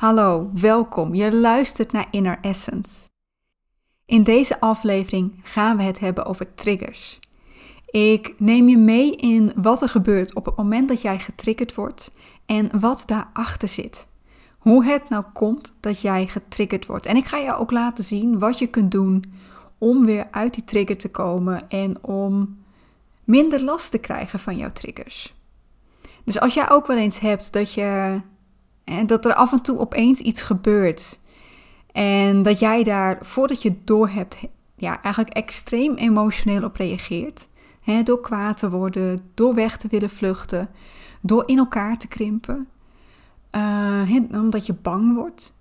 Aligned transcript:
Hallo, 0.00 0.50
welkom. 0.52 1.14
Je 1.14 1.34
luistert 1.34 1.92
naar 1.92 2.06
Inner 2.10 2.38
Essence. 2.40 3.08
In 4.06 4.22
deze 4.22 4.60
aflevering 4.60 5.40
gaan 5.42 5.76
we 5.76 5.82
het 5.82 5.98
hebben 5.98 6.24
over 6.24 6.54
triggers. 6.54 7.18
Ik 7.86 8.34
neem 8.38 8.68
je 8.68 8.78
mee 8.78 9.16
in 9.16 9.52
wat 9.56 9.82
er 9.82 9.88
gebeurt 9.88 10.34
op 10.34 10.44
het 10.46 10.56
moment 10.56 10.88
dat 10.88 11.02
jij 11.02 11.18
getriggerd 11.18 11.74
wordt 11.74 12.10
en 12.46 12.80
wat 12.80 13.02
daarachter 13.06 13.68
zit. 13.68 14.06
Hoe 14.58 14.84
het 14.84 15.08
nou 15.08 15.24
komt 15.32 15.72
dat 15.80 16.00
jij 16.00 16.26
getriggerd 16.26 16.86
wordt. 16.86 17.06
En 17.06 17.16
ik 17.16 17.26
ga 17.26 17.36
je 17.36 17.56
ook 17.56 17.70
laten 17.70 18.04
zien 18.04 18.38
wat 18.38 18.58
je 18.58 18.66
kunt 18.66 18.90
doen 18.90 19.24
om 19.78 20.04
weer 20.04 20.26
uit 20.30 20.54
die 20.54 20.64
trigger 20.64 20.98
te 20.98 21.10
komen 21.10 21.68
en 21.68 22.04
om 22.04 22.58
minder 23.24 23.62
last 23.62 23.90
te 23.90 23.98
krijgen 23.98 24.38
van 24.38 24.56
jouw 24.56 24.72
triggers. 24.72 25.34
Dus 26.24 26.40
als 26.40 26.54
jij 26.54 26.70
ook 26.70 26.86
wel 26.86 26.98
eens 26.98 27.18
hebt 27.18 27.52
dat 27.52 27.74
je 27.74 28.20
en 28.84 29.06
dat 29.06 29.24
er 29.24 29.34
af 29.34 29.52
en 29.52 29.62
toe 29.62 29.78
opeens 29.78 30.20
iets 30.20 30.42
gebeurt. 30.42 31.20
En 31.92 32.42
dat 32.42 32.58
jij 32.58 32.82
daar, 32.82 33.18
voordat 33.20 33.62
je 33.62 33.74
door 33.84 34.08
hebt, 34.08 34.40
ja, 34.76 35.02
eigenlijk 35.02 35.34
extreem 35.34 35.94
emotioneel 35.94 36.64
op 36.64 36.76
reageert. 36.76 37.48
Door 38.04 38.20
kwaad 38.20 38.58
te 38.58 38.70
worden, 38.70 39.20
door 39.34 39.54
weg 39.54 39.76
te 39.76 39.88
willen 39.90 40.10
vluchten, 40.10 40.68
door 41.20 41.48
in 41.48 41.58
elkaar 41.58 41.98
te 41.98 42.08
krimpen. 42.08 42.68
Uh, 43.52 44.16
omdat 44.32 44.66
je 44.66 44.74
bang 44.74 45.14
wordt. 45.14 45.56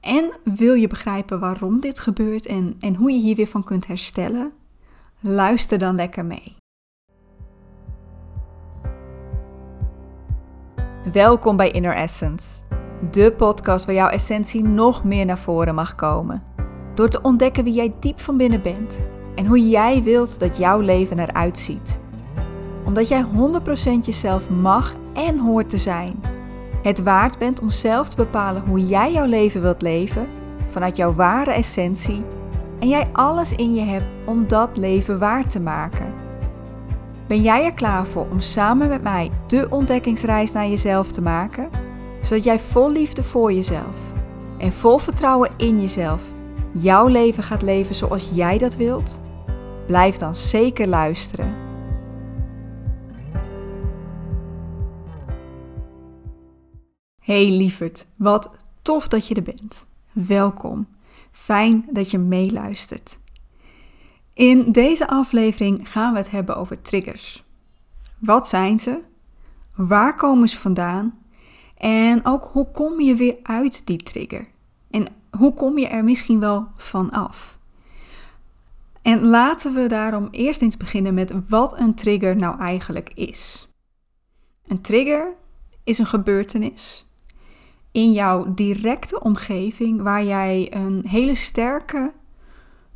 En 0.00 0.32
wil 0.44 0.74
je 0.74 0.86
begrijpen 0.86 1.40
waarom 1.40 1.80
dit 1.80 1.98
gebeurt 1.98 2.46
en, 2.46 2.76
en 2.80 2.94
hoe 2.94 3.10
je 3.10 3.18
hier 3.18 3.36
weer 3.36 3.46
van 3.46 3.64
kunt 3.64 3.86
herstellen? 3.86 4.52
Luister 5.20 5.78
dan 5.78 5.94
lekker 5.94 6.24
mee. 6.24 6.56
Welkom 11.12 11.56
bij 11.56 11.70
Inner 11.70 11.94
Essence, 11.94 12.62
de 13.10 13.32
podcast 13.36 13.84
waar 13.84 13.94
jouw 13.94 14.08
essentie 14.08 14.62
nog 14.62 15.04
meer 15.04 15.26
naar 15.26 15.38
voren 15.38 15.74
mag 15.74 15.94
komen. 15.94 16.42
Door 16.94 17.08
te 17.08 17.22
ontdekken 17.22 17.64
wie 17.64 17.72
jij 17.72 17.92
diep 18.00 18.20
van 18.20 18.36
binnen 18.36 18.62
bent 18.62 19.00
en 19.34 19.46
hoe 19.46 19.68
jij 19.68 20.02
wilt 20.02 20.38
dat 20.38 20.56
jouw 20.56 20.80
leven 20.80 21.18
eruit 21.18 21.58
ziet. 21.58 22.00
Omdat 22.84 23.08
jij 23.08 23.24
100% 23.24 23.26
jezelf 24.04 24.50
mag 24.50 24.94
en 25.14 25.38
hoort 25.38 25.68
te 25.68 25.78
zijn. 25.78 26.22
Het 26.82 27.02
waard 27.02 27.38
bent 27.38 27.60
om 27.60 27.70
zelf 27.70 28.08
te 28.08 28.16
bepalen 28.16 28.62
hoe 28.66 28.86
jij 28.86 29.12
jouw 29.12 29.26
leven 29.26 29.62
wilt 29.62 29.82
leven 29.82 30.28
vanuit 30.66 30.96
jouw 30.96 31.14
ware 31.14 31.52
essentie 31.52 32.24
en 32.80 32.88
jij 32.88 33.06
alles 33.12 33.52
in 33.52 33.74
je 33.74 33.82
hebt 33.82 34.06
om 34.26 34.48
dat 34.48 34.76
leven 34.76 35.18
waar 35.18 35.48
te 35.48 35.60
maken. 35.60 36.23
Ben 37.28 37.42
jij 37.42 37.64
er 37.64 37.72
klaar 37.72 38.06
voor 38.06 38.28
om 38.30 38.40
samen 38.40 38.88
met 38.88 39.02
mij 39.02 39.30
de 39.46 39.66
ontdekkingsreis 39.70 40.52
naar 40.52 40.68
jezelf 40.68 41.12
te 41.12 41.20
maken? 41.20 41.70
Zodat 42.22 42.44
jij 42.44 42.58
vol 42.58 42.90
liefde 42.90 43.22
voor 43.22 43.52
jezelf 43.52 44.12
en 44.58 44.72
vol 44.72 44.98
vertrouwen 44.98 45.50
in 45.56 45.80
jezelf 45.80 46.22
jouw 46.72 47.06
leven 47.06 47.42
gaat 47.42 47.62
leven 47.62 47.94
zoals 47.94 48.30
jij 48.32 48.58
dat 48.58 48.76
wilt? 48.76 49.20
Blijf 49.86 50.16
dan 50.16 50.34
zeker 50.34 50.86
luisteren. 50.86 51.54
Hey 57.20 57.50
lieverd, 57.50 58.06
wat 58.18 58.56
tof 58.82 59.08
dat 59.08 59.28
je 59.28 59.34
er 59.34 59.42
bent. 59.42 59.86
Welkom. 60.12 60.86
Fijn 61.32 61.88
dat 61.90 62.10
je 62.10 62.18
meeluistert. 62.18 63.18
In 64.34 64.72
deze 64.72 65.08
aflevering 65.08 65.90
gaan 65.90 66.12
we 66.12 66.18
het 66.18 66.30
hebben 66.30 66.56
over 66.56 66.82
triggers. 66.82 67.44
Wat 68.18 68.48
zijn 68.48 68.78
ze? 68.78 69.00
Waar 69.74 70.14
komen 70.14 70.48
ze 70.48 70.58
vandaan? 70.58 71.18
En 71.76 72.24
ook 72.24 72.48
hoe 72.52 72.70
kom 72.70 73.00
je 73.00 73.14
weer 73.14 73.36
uit 73.42 73.86
die 73.86 73.96
trigger? 73.96 74.46
En 74.90 75.06
hoe 75.30 75.54
kom 75.54 75.78
je 75.78 75.86
er 75.86 76.04
misschien 76.04 76.40
wel 76.40 76.68
van 76.76 77.10
af? 77.10 77.58
En 79.02 79.24
laten 79.24 79.74
we 79.74 79.86
daarom 79.86 80.28
eerst 80.30 80.62
eens 80.62 80.76
beginnen 80.76 81.14
met 81.14 81.34
wat 81.48 81.78
een 81.78 81.94
trigger 81.94 82.36
nou 82.36 82.58
eigenlijk 82.58 83.10
is. 83.14 83.68
Een 84.66 84.80
trigger 84.80 85.34
is 85.84 85.98
een 85.98 86.06
gebeurtenis 86.06 87.06
in 87.94 88.12
jouw 88.12 88.54
directe 88.54 89.20
omgeving 89.20 90.02
waar 90.02 90.24
jij 90.24 90.74
een 90.74 91.06
hele 91.08 91.34
sterke 91.34 92.12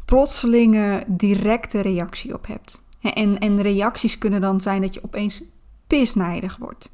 plotselinge 0.09 1.05
directe 1.07 1.81
reactie 1.81 2.35
op 2.35 2.47
hebt. 2.47 2.85
En, 3.01 3.39
en 3.39 3.63
reacties 3.63 4.19
kunnen 4.19 4.41
dan 4.41 4.61
zijn 4.61 4.83
dat 4.83 4.95
je 4.95 5.05
opeens 5.05 5.43
pisnijdig 5.87 6.57
wordt. 6.57 6.93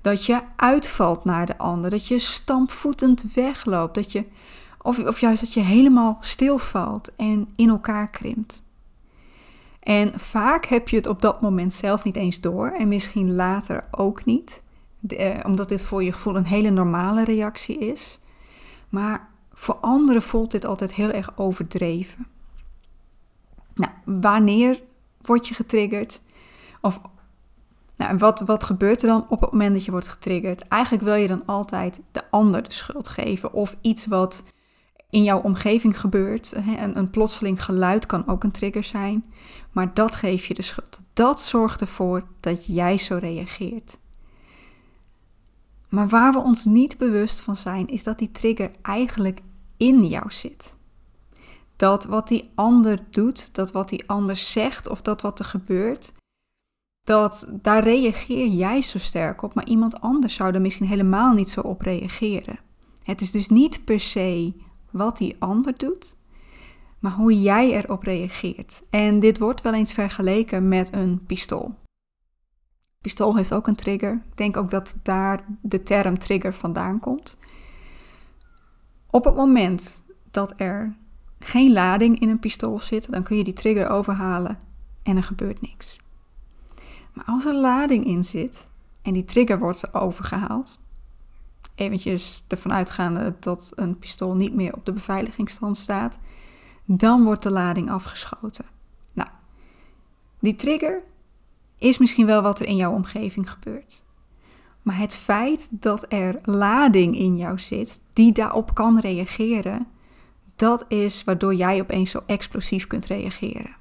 Dat 0.00 0.24
je 0.24 0.40
uitvalt 0.56 1.24
naar 1.24 1.46
de 1.46 1.58
ander. 1.58 1.90
Dat 1.90 2.08
je 2.08 2.18
stampvoetend 2.18 3.24
wegloopt. 3.34 3.94
Dat 3.94 4.12
je, 4.12 4.24
of, 4.82 4.98
of 4.98 5.20
juist 5.20 5.40
dat 5.40 5.52
je 5.52 5.60
helemaal 5.60 6.16
stilvalt 6.20 7.14
en 7.16 7.48
in 7.56 7.68
elkaar 7.68 8.10
krimpt. 8.10 8.62
En 9.80 10.20
vaak 10.20 10.66
heb 10.66 10.88
je 10.88 10.96
het 10.96 11.06
op 11.06 11.22
dat 11.22 11.40
moment 11.40 11.74
zelf 11.74 12.04
niet 12.04 12.16
eens 12.16 12.40
door. 12.40 12.70
En 12.70 12.88
misschien 12.88 13.34
later 13.34 13.84
ook 13.90 14.24
niet. 14.24 14.62
Eh, 15.08 15.38
omdat 15.46 15.68
dit 15.68 15.82
voor 15.82 16.02
je 16.02 16.12
gevoel 16.12 16.36
een 16.36 16.46
hele 16.46 16.70
normale 16.70 17.24
reactie 17.24 17.78
is. 17.78 18.20
Maar 18.88 19.28
voor 19.52 19.74
anderen 19.74 20.22
voelt 20.22 20.50
dit 20.50 20.64
altijd 20.64 20.94
heel 20.94 21.10
erg 21.10 21.38
overdreven. 21.38 22.34
Nou, 23.76 23.92
wanneer 24.04 24.80
word 25.20 25.48
je 25.48 25.54
getriggerd? 25.54 26.20
Of 26.80 27.00
nou, 27.96 28.16
wat, 28.16 28.40
wat 28.40 28.64
gebeurt 28.64 29.02
er 29.02 29.08
dan 29.08 29.26
op 29.28 29.40
het 29.40 29.50
moment 29.50 29.74
dat 29.74 29.84
je 29.84 29.90
wordt 29.90 30.08
getriggerd? 30.08 30.68
Eigenlijk 30.68 31.04
wil 31.04 31.14
je 31.14 31.28
dan 31.28 31.46
altijd 31.46 32.00
de 32.12 32.30
ander 32.30 32.62
de 32.62 32.72
schuld 32.72 33.08
geven. 33.08 33.52
Of 33.52 33.76
iets 33.80 34.06
wat 34.06 34.44
in 35.10 35.22
jouw 35.22 35.40
omgeving 35.40 36.00
gebeurt. 36.00 36.54
Een, 36.54 36.98
een 36.98 37.10
plotseling 37.10 37.64
geluid 37.64 38.06
kan 38.06 38.26
ook 38.26 38.44
een 38.44 38.50
trigger 38.50 38.84
zijn. 38.84 39.24
Maar 39.72 39.94
dat 39.94 40.14
geef 40.14 40.46
je 40.46 40.54
de 40.54 40.62
schuld. 40.62 41.00
Dat 41.12 41.42
zorgt 41.42 41.80
ervoor 41.80 42.22
dat 42.40 42.66
jij 42.66 42.98
zo 42.98 43.16
reageert. 43.16 43.98
Maar 45.88 46.08
waar 46.08 46.32
we 46.32 46.38
ons 46.38 46.64
niet 46.64 46.98
bewust 46.98 47.40
van 47.40 47.56
zijn, 47.56 47.88
is 47.88 48.02
dat 48.02 48.18
die 48.18 48.30
trigger 48.30 48.70
eigenlijk 48.82 49.40
in 49.76 50.06
jou 50.06 50.32
zit 50.32 50.75
dat 51.76 52.04
wat 52.04 52.28
die 52.28 52.50
ander 52.54 52.98
doet, 53.10 53.54
dat 53.54 53.72
wat 53.72 53.88
die 53.88 54.08
ander 54.08 54.36
zegt 54.36 54.88
of 54.88 55.02
dat 55.02 55.22
wat 55.22 55.38
er 55.38 55.44
gebeurt, 55.44 56.12
dat 57.00 57.46
daar 57.52 57.82
reageer 57.82 58.46
jij 58.46 58.82
zo 58.82 58.98
sterk 58.98 59.42
op, 59.42 59.54
maar 59.54 59.66
iemand 59.66 60.00
anders 60.00 60.34
zou 60.34 60.54
er 60.54 60.60
misschien 60.60 60.86
helemaal 60.86 61.32
niet 61.32 61.50
zo 61.50 61.60
op 61.60 61.80
reageren. 61.80 62.58
Het 63.02 63.20
is 63.20 63.30
dus 63.30 63.48
niet 63.48 63.84
per 63.84 64.00
se 64.00 64.52
wat 64.90 65.18
die 65.18 65.36
ander 65.38 65.78
doet, 65.78 66.16
maar 66.98 67.12
hoe 67.12 67.40
jij 67.40 67.72
erop 67.72 68.02
reageert. 68.02 68.82
En 68.90 69.20
dit 69.20 69.38
wordt 69.38 69.60
wel 69.60 69.74
eens 69.74 69.92
vergeleken 69.92 70.68
met 70.68 70.94
een 70.94 71.24
pistool. 71.26 71.74
Pistool 73.00 73.36
heeft 73.36 73.52
ook 73.52 73.66
een 73.66 73.74
trigger. 73.74 74.12
Ik 74.12 74.36
denk 74.36 74.56
ook 74.56 74.70
dat 74.70 74.94
daar 75.02 75.44
de 75.62 75.82
term 75.82 76.18
trigger 76.18 76.54
vandaan 76.54 77.00
komt. 77.00 77.36
Op 79.10 79.24
het 79.24 79.36
moment 79.36 80.04
dat 80.30 80.52
er 80.56 80.96
geen 81.38 81.72
lading 81.72 82.20
in 82.20 82.28
een 82.28 82.38
pistool 82.38 82.80
zit, 82.80 83.12
dan 83.12 83.22
kun 83.22 83.36
je 83.36 83.44
die 83.44 83.52
trigger 83.52 83.88
overhalen 83.88 84.58
en 85.02 85.16
er 85.16 85.22
gebeurt 85.22 85.60
niks. 85.60 86.00
Maar 87.12 87.24
als 87.24 87.44
er 87.44 87.54
lading 87.54 88.04
in 88.04 88.24
zit 88.24 88.68
en 89.02 89.12
die 89.12 89.24
trigger 89.24 89.58
wordt 89.58 89.94
overgehaald, 89.94 90.78
eventjes 91.74 92.44
ervan 92.48 92.72
uitgaande 92.72 93.34
dat 93.40 93.72
een 93.74 93.98
pistool 93.98 94.34
niet 94.34 94.54
meer 94.54 94.74
op 94.74 94.84
de 94.84 94.92
beveiligingsstand 94.92 95.76
staat, 95.76 96.18
dan 96.84 97.24
wordt 97.24 97.42
de 97.42 97.50
lading 97.50 97.90
afgeschoten. 97.90 98.64
Nou, 99.12 99.28
die 100.40 100.54
trigger 100.54 101.02
is 101.78 101.98
misschien 101.98 102.26
wel 102.26 102.42
wat 102.42 102.60
er 102.60 102.66
in 102.66 102.76
jouw 102.76 102.92
omgeving 102.92 103.50
gebeurt. 103.50 104.04
Maar 104.82 104.98
het 104.98 105.16
feit 105.16 105.68
dat 105.70 106.04
er 106.08 106.38
lading 106.42 107.16
in 107.16 107.36
jou 107.36 107.58
zit 107.58 108.00
die 108.12 108.32
daarop 108.32 108.74
kan 108.74 108.98
reageren, 108.98 109.86
dat 110.56 110.84
is 110.88 111.24
waardoor 111.24 111.54
jij 111.54 111.80
opeens 111.80 112.10
zo 112.10 112.22
explosief 112.26 112.86
kunt 112.86 113.06
reageren. 113.06 113.76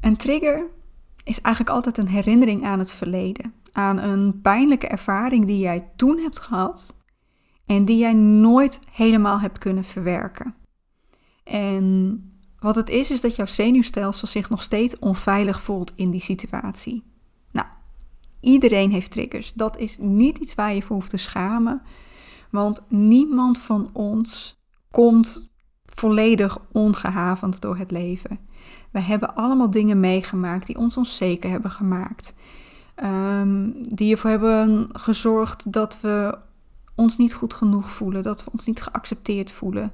Een 0.00 0.16
trigger 0.16 0.66
is 1.24 1.40
eigenlijk 1.40 1.74
altijd 1.76 1.98
een 1.98 2.08
herinnering 2.08 2.64
aan 2.64 2.78
het 2.78 2.92
verleden, 2.92 3.54
aan 3.72 3.98
een 3.98 4.40
pijnlijke 4.40 4.86
ervaring 4.86 5.46
die 5.46 5.58
jij 5.58 5.90
toen 5.96 6.18
hebt 6.18 6.38
gehad 6.38 6.96
en 7.66 7.84
die 7.84 7.98
jij 7.98 8.14
nooit 8.14 8.78
helemaal 8.90 9.40
hebt 9.40 9.58
kunnen 9.58 9.84
verwerken. 9.84 10.54
En 11.44 12.18
wat 12.58 12.74
het 12.74 12.88
is, 12.88 13.10
is 13.10 13.20
dat 13.20 13.36
jouw 13.36 13.46
zenuwstelsel 13.46 14.28
zich 14.28 14.50
nog 14.50 14.62
steeds 14.62 14.98
onveilig 14.98 15.62
voelt 15.62 15.92
in 15.96 16.10
die 16.10 16.20
situatie. 16.20 17.02
Nou, 17.50 17.66
iedereen 18.40 18.90
heeft 18.90 19.10
triggers. 19.10 19.52
Dat 19.52 19.78
is 19.78 19.98
niet 19.98 20.38
iets 20.38 20.54
waar 20.54 20.74
je 20.74 20.82
voor 20.82 20.96
hoeft 20.96 21.10
te 21.10 21.16
schamen, 21.16 21.82
want 22.50 22.80
niemand 22.88 23.58
van 23.58 23.90
ons 23.92 24.62
komt 24.94 25.48
volledig 25.86 26.58
ongehavend 26.72 27.60
door 27.60 27.76
het 27.76 27.90
leven. 27.90 28.38
We 28.90 29.00
hebben 29.00 29.34
allemaal 29.34 29.70
dingen 29.70 30.00
meegemaakt 30.00 30.66
die 30.66 30.78
ons 30.78 30.96
onzeker 30.96 31.50
hebben 31.50 31.70
gemaakt. 31.70 32.34
Um, 33.04 33.74
die 33.82 34.12
ervoor 34.12 34.30
hebben 34.30 34.88
gezorgd 34.92 35.72
dat 35.72 36.00
we 36.00 36.38
ons 36.94 37.16
niet 37.16 37.34
goed 37.34 37.54
genoeg 37.54 37.90
voelen, 37.90 38.22
dat 38.22 38.44
we 38.44 38.50
ons 38.52 38.66
niet 38.66 38.82
geaccepteerd 38.82 39.52
voelen. 39.52 39.92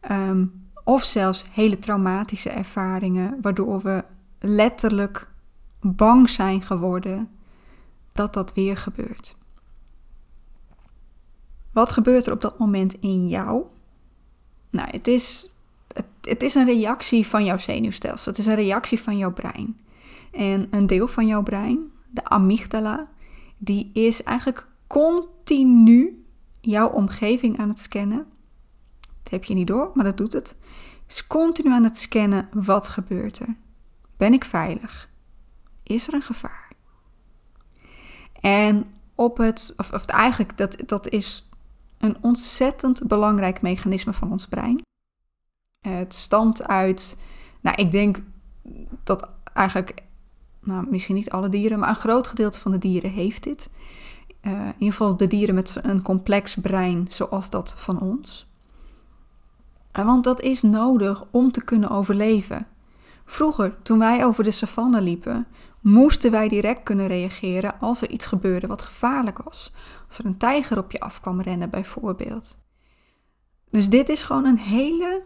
Ehm, 0.00 0.46
of 0.84 1.02
zelfs 1.02 1.46
hele 1.50 1.78
traumatische 1.78 2.50
ervaringen, 2.50 3.38
waardoor 3.40 3.80
we 3.80 4.04
letterlijk 4.38 5.30
bang 5.80 6.28
zijn 6.28 6.62
geworden 6.62 7.28
dat 8.12 8.34
dat 8.34 8.54
weer 8.54 8.76
gebeurt. 8.76 9.36
Wat 11.72 11.90
gebeurt 11.90 12.26
er 12.26 12.32
op 12.32 12.40
dat 12.40 12.58
moment 12.58 12.94
in 12.94 13.28
jou? 13.28 13.64
Nou, 14.70 14.88
het 14.90 15.08
is, 15.08 15.54
het, 15.92 16.06
het 16.20 16.42
is 16.42 16.54
een 16.54 16.64
reactie 16.64 17.26
van 17.26 17.44
jouw 17.44 17.58
zenuwstelsel. 17.58 18.30
Het 18.30 18.40
is 18.40 18.46
een 18.46 18.54
reactie 18.54 19.00
van 19.00 19.18
jouw 19.18 19.32
brein. 19.32 19.78
En 20.32 20.66
een 20.70 20.86
deel 20.86 21.08
van 21.08 21.26
jouw 21.26 21.42
brein, 21.42 21.92
de 22.10 22.24
amygdala, 22.24 23.08
die 23.58 23.90
is 23.92 24.22
eigenlijk 24.22 24.68
continu 24.86 26.24
jouw 26.60 26.88
omgeving 26.88 27.58
aan 27.58 27.68
het 27.68 27.80
scannen. 27.80 28.26
Dat 29.22 29.32
heb 29.32 29.44
je 29.44 29.54
niet 29.54 29.66
door, 29.66 29.90
maar 29.94 30.04
dat 30.04 30.16
doet 30.16 30.32
het. 30.32 30.56
Is 31.08 31.26
continu 31.26 31.72
aan 31.72 31.84
het 31.84 31.96
scannen 31.96 32.48
wat 32.52 32.88
gebeurt 32.88 33.38
er. 33.38 33.56
Ben 34.16 34.32
ik 34.32 34.44
veilig? 34.44 35.08
Is 35.82 36.06
er 36.06 36.14
een 36.14 36.22
gevaar? 36.22 36.72
En 38.40 38.86
op 39.14 39.36
het, 39.36 39.74
of, 39.76 39.92
of 39.92 40.04
eigenlijk 40.04 40.56
dat, 40.56 40.76
dat 40.86 41.08
is 41.08 41.47
een 41.98 42.16
ontzettend 42.20 43.06
belangrijk 43.06 43.62
mechanisme 43.62 44.12
van 44.12 44.30
ons 44.30 44.46
brein. 44.46 44.82
Het 45.80 46.14
stamt 46.14 46.68
uit, 46.68 47.16
nou 47.60 47.76
ik 47.76 47.90
denk 47.90 48.22
dat 49.04 49.28
eigenlijk, 49.52 50.02
nou 50.60 50.86
misschien 50.90 51.14
niet 51.14 51.30
alle 51.30 51.48
dieren, 51.48 51.78
maar 51.78 51.88
een 51.88 51.94
groot 51.94 52.26
gedeelte 52.26 52.58
van 52.58 52.70
de 52.70 52.78
dieren 52.78 53.10
heeft 53.10 53.42
dit. 53.42 53.68
Uh, 54.42 54.52
in 54.52 54.72
ieder 54.72 54.90
geval 54.90 55.16
de 55.16 55.26
dieren 55.26 55.54
met 55.54 55.78
een 55.82 56.02
complex 56.02 56.54
brein 56.54 57.06
zoals 57.08 57.50
dat 57.50 57.74
van 57.76 58.00
ons. 58.00 58.46
Want 59.92 60.24
dat 60.24 60.40
is 60.40 60.62
nodig 60.62 61.24
om 61.30 61.52
te 61.52 61.64
kunnen 61.64 61.90
overleven. 61.90 62.66
Vroeger, 63.24 63.82
toen 63.82 63.98
wij 63.98 64.24
over 64.24 64.44
de 64.44 64.50
savanne 64.50 65.00
liepen, 65.00 65.46
moesten 65.80 66.30
wij 66.30 66.48
direct 66.48 66.82
kunnen 66.82 67.06
reageren 67.06 67.80
als 67.80 68.02
er 68.02 68.10
iets 68.10 68.26
gebeurde 68.26 68.66
wat 68.66 68.82
gevaarlijk 68.82 69.42
was. 69.42 69.72
Als 70.06 70.18
er 70.18 70.24
een 70.24 70.38
tijger 70.38 70.78
op 70.78 70.92
je 70.92 71.00
af 71.00 71.20
kwam 71.20 71.40
rennen, 71.40 71.70
bijvoorbeeld. 71.70 72.58
Dus 73.70 73.88
dit 73.88 74.08
is 74.08 74.22
gewoon 74.22 74.46
een 74.46 74.58
hele 74.58 75.22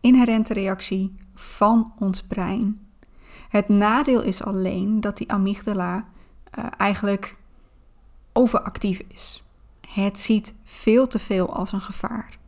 inherente 0.00 0.52
reactie 0.52 1.14
van 1.34 1.92
ons 1.98 2.22
brein. 2.22 2.88
Het 3.48 3.68
nadeel 3.68 4.22
is 4.22 4.42
alleen 4.42 5.00
dat 5.00 5.16
die 5.16 5.32
amygdala 5.32 6.08
uh, 6.58 6.64
eigenlijk 6.76 7.36
overactief 8.32 9.02
is. 9.08 9.44
Het 9.80 10.18
ziet 10.18 10.54
veel 10.64 11.06
te 11.06 11.18
veel 11.18 11.54
als 11.54 11.72
een 11.72 11.80
gevaar. 11.80 12.38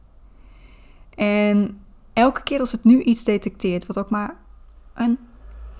En 1.15 1.77
elke 2.12 2.43
keer 2.43 2.61
als 2.61 2.73
het 2.73 2.85
nu 2.85 3.03
iets 3.03 3.25
detecteert, 3.25 3.87
wat 3.87 3.99
ook 3.99 4.11
maar 4.11 4.37
een 4.95 5.19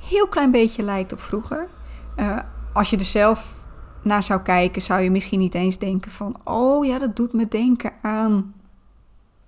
heel 0.09 0.29
klein 0.29 0.51
beetje 0.51 0.83
lijkt 0.83 1.13
op 1.13 1.21
vroeger. 1.21 1.69
Uh, 2.17 2.39
als 2.73 2.91
je 2.91 2.97
er 2.97 3.05
zelf 3.05 3.65
naar 4.03 4.23
zou 4.23 4.41
kijken, 4.41 4.83
zou 4.83 5.01
je 5.01 5.11
misschien 5.11 5.39
niet 5.39 5.55
eens 5.55 5.79
denken 5.79 6.11
van, 6.11 6.37
oh 6.45 6.87
ja, 6.87 6.99
dat 6.99 7.17
doet 7.17 7.33
me 7.33 7.49
denken 7.49 7.93
aan 8.03 8.55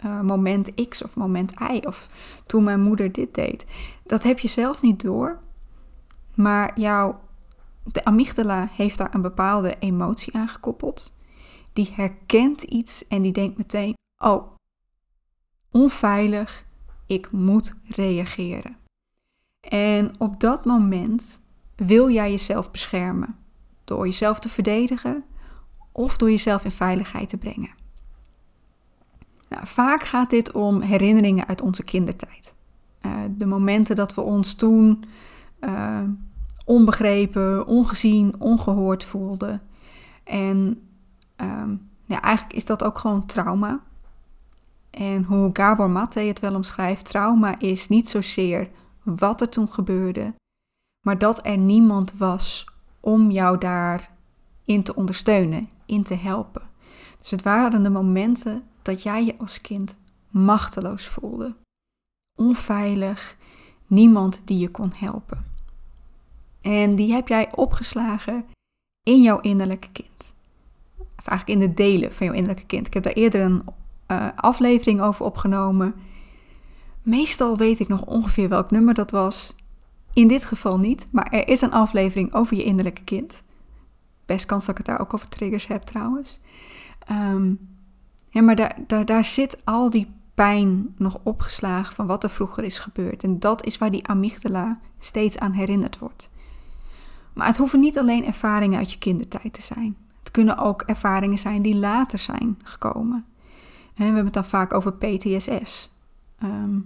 uh, 0.04 0.20
moment 0.20 0.88
X 0.88 1.02
of 1.04 1.16
moment 1.16 1.54
Y 1.72 1.80
of 1.86 2.08
toen 2.46 2.64
mijn 2.64 2.80
moeder 2.80 3.12
dit 3.12 3.34
deed. 3.34 3.64
Dat 4.06 4.22
heb 4.22 4.38
je 4.38 4.48
zelf 4.48 4.82
niet 4.82 5.02
door, 5.02 5.38
maar 6.34 6.80
jouw 6.80 7.20
de 7.84 8.04
amygdala 8.04 8.68
heeft 8.70 8.98
daar 8.98 9.14
een 9.14 9.22
bepaalde 9.22 9.76
emotie 9.78 10.34
aan 10.34 10.48
gekoppeld. 10.48 11.12
Die 11.72 11.92
herkent 11.94 12.62
iets 12.62 13.08
en 13.08 13.22
die 13.22 13.32
denkt 13.32 13.56
meteen: 13.56 13.96
oh, 14.18 14.52
onveilig, 15.70 16.64
ik 17.06 17.30
moet 17.30 17.74
reageren. 17.88 18.76
En 19.68 20.14
op 20.18 20.40
dat 20.40 20.64
moment 20.64 21.40
wil 21.76 22.10
jij 22.10 22.30
jezelf 22.30 22.70
beschermen 22.70 23.36
door 23.84 24.04
jezelf 24.04 24.38
te 24.38 24.48
verdedigen 24.48 25.24
of 25.92 26.16
door 26.16 26.30
jezelf 26.30 26.64
in 26.64 26.70
veiligheid 26.70 27.28
te 27.28 27.36
brengen. 27.36 27.70
Nou, 29.48 29.66
vaak 29.66 30.02
gaat 30.02 30.30
dit 30.30 30.52
om 30.52 30.80
herinneringen 30.80 31.46
uit 31.46 31.62
onze 31.62 31.84
kindertijd. 31.84 32.54
Uh, 33.06 33.12
de 33.30 33.46
momenten 33.46 33.96
dat 33.96 34.14
we 34.14 34.20
ons 34.20 34.54
toen 34.54 35.04
uh, 35.60 36.00
onbegrepen, 36.64 37.66
ongezien, 37.66 38.34
ongehoord 38.38 39.04
voelden. 39.04 39.62
En 40.24 40.88
um, 41.36 41.88
ja, 42.04 42.20
eigenlijk 42.22 42.56
is 42.56 42.64
dat 42.64 42.84
ook 42.84 42.98
gewoon 42.98 43.26
trauma. 43.26 43.80
En 44.90 45.22
hoe 45.22 45.50
Gabor 45.52 45.90
Maté 45.90 46.20
het 46.20 46.40
wel 46.40 46.54
omschrijft, 46.54 47.04
trauma 47.04 47.58
is 47.58 47.88
niet 47.88 48.08
zozeer 48.08 48.70
wat 49.04 49.40
er 49.40 49.48
toen 49.48 49.68
gebeurde, 49.68 50.34
maar 51.06 51.18
dat 51.18 51.46
er 51.46 51.58
niemand 51.58 52.12
was 52.16 52.66
om 53.00 53.30
jou 53.30 53.58
daarin 53.58 54.82
te 54.82 54.94
ondersteunen, 54.94 55.68
in 55.86 56.02
te 56.02 56.14
helpen. 56.14 56.62
Dus 57.18 57.30
het 57.30 57.42
waren 57.42 57.82
de 57.82 57.90
momenten 57.90 58.64
dat 58.82 59.02
jij 59.02 59.24
je 59.24 59.38
als 59.38 59.60
kind 59.60 59.96
machteloos 60.28 61.08
voelde, 61.08 61.54
onveilig, 62.38 63.36
niemand 63.86 64.42
die 64.44 64.58
je 64.58 64.70
kon 64.70 64.92
helpen. 64.94 65.44
En 66.60 66.94
die 66.94 67.12
heb 67.12 67.28
jij 67.28 67.54
opgeslagen 67.54 68.44
in 69.02 69.22
jouw 69.22 69.40
innerlijke 69.40 69.88
kind. 69.92 70.34
Of 70.98 71.26
eigenlijk 71.26 71.60
in 71.60 71.68
de 71.68 71.74
delen 71.74 72.14
van 72.14 72.26
jouw 72.26 72.34
innerlijke 72.34 72.66
kind. 72.66 72.86
Ik 72.86 72.94
heb 72.94 73.02
daar 73.02 73.12
eerder 73.12 73.40
een 73.40 73.64
uh, 74.08 74.28
aflevering 74.36 75.00
over 75.00 75.24
opgenomen. 75.24 75.94
Meestal 77.04 77.56
weet 77.56 77.80
ik 77.80 77.88
nog 77.88 78.04
ongeveer 78.04 78.48
welk 78.48 78.70
nummer 78.70 78.94
dat 78.94 79.10
was. 79.10 79.54
In 80.12 80.28
dit 80.28 80.44
geval 80.44 80.78
niet, 80.78 81.06
maar 81.10 81.26
er 81.30 81.48
is 81.48 81.60
een 81.60 81.72
aflevering 81.72 82.34
over 82.34 82.56
je 82.56 82.64
innerlijke 82.64 83.04
kind. 83.04 83.42
Best 84.26 84.46
kans 84.46 84.66
dat 84.66 84.78
ik 84.78 84.86
het 84.86 84.86
daar 84.86 85.00
ook 85.00 85.14
over 85.14 85.28
triggers 85.28 85.66
heb 85.66 85.82
trouwens. 85.82 86.40
Ja, 88.34 88.42
maar 88.42 88.56
daar, 88.56 88.76
daar, 88.86 89.04
daar 89.04 89.24
zit 89.24 89.64
al 89.64 89.90
die 89.90 90.12
pijn 90.34 90.94
nog 90.98 91.18
opgeslagen 91.22 91.94
van 91.94 92.06
wat 92.06 92.24
er 92.24 92.30
vroeger 92.30 92.64
is 92.64 92.78
gebeurd. 92.78 93.22
En 93.22 93.38
dat 93.38 93.64
is 93.64 93.78
waar 93.78 93.90
die 93.90 94.06
amygdala 94.06 94.80
steeds 94.98 95.38
aan 95.38 95.52
herinnerd 95.52 95.98
wordt. 95.98 96.30
Maar 97.32 97.46
het 97.46 97.56
hoeven 97.56 97.80
niet 97.80 97.98
alleen 97.98 98.24
ervaringen 98.24 98.78
uit 98.78 98.92
je 98.92 98.98
kindertijd 98.98 99.52
te 99.52 99.62
zijn. 99.62 99.96
Het 100.18 100.30
kunnen 100.30 100.58
ook 100.58 100.82
ervaringen 100.82 101.38
zijn 101.38 101.62
die 101.62 101.76
later 101.76 102.18
zijn 102.18 102.58
gekomen. 102.62 103.24
we 103.94 104.04
hebben 104.04 104.24
het 104.24 104.34
dan 104.34 104.44
vaak 104.44 104.72
over 104.72 104.92
PTSS. 104.92 105.92
Um, 106.42 106.50
ehm, 106.50 106.78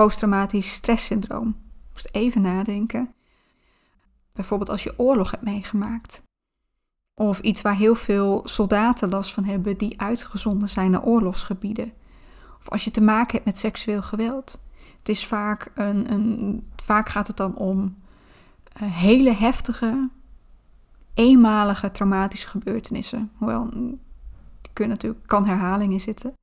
posttraumatisch 0.00 0.72
stresssyndroom. 0.72 1.48
Ik 1.48 1.92
moest 1.92 2.08
even 2.12 2.42
nadenken. 2.42 3.14
Bijvoorbeeld 4.32 4.70
als 4.70 4.82
je 4.82 4.98
oorlog 4.98 5.30
hebt 5.30 5.42
meegemaakt. 5.42 6.22
Of 7.14 7.40
iets 7.40 7.62
waar 7.62 7.76
heel 7.76 7.94
veel 7.94 8.42
soldaten 8.44 9.08
last 9.08 9.32
van 9.32 9.44
hebben 9.44 9.76
die 9.76 10.00
uitgezonden 10.00 10.68
zijn 10.68 10.90
naar 10.90 11.02
oorlogsgebieden. 11.02 11.92
Of 12.58 12.68
als 12.68 12.84
je 12.84 12.90
te 12.90 13.00
maken 13.00 13.32
hebt 13.32 13.44
met 13.44 13.58
seksueel 13.58 14.02
geweld. 14.02 14.60
Het 14.98 15.08
is 15.08 15.26
vaak 15.26 15.70
een, 15.74 16.12
een 16.12 16.66
vaak 16.76 17.08
gaat 17.08 17.26
het 17.26 17.36
dan 17.36 17.56
om 17.56 17.96
uh, 18.82 18.92
hele 18.92 19.32
heftige, 19.32 20.08
eenmalige 21.14 21.90
traumatische 21.90 22.48
gebeurtenissen. 22.48 23.30
Hoewel, 23.36 23.68
kunnen 24.72 24.96
natuurlijk, 24.96 25.26
kan 25.26 25.46
herhaling 25.46 25.92
in 25.92 26.00
zitten. 26.00 26.38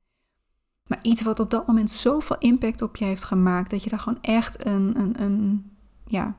Maar 0.88 0.98
iets 1.02 1.22
wat 1.22 1.40
op 1.40 1.50
dat 1.50 1.66
moment 1.66 1.90
zoveel 1.90 2.38
impact 2.38 2.82
op 2.82 2.96
je 2.96 3.04
heeft 3.04 3.24
gemaakt, 3.24 3.70
dat 3.70 3.84
je 3.84 3.90
daar 3.90 3.98
gewoon 3.98 4.22
echt 4.22 4.66
een, 4.66 4.98
een, 5.00 5.22
een 5.22 5.70
ja, 6.06 6.36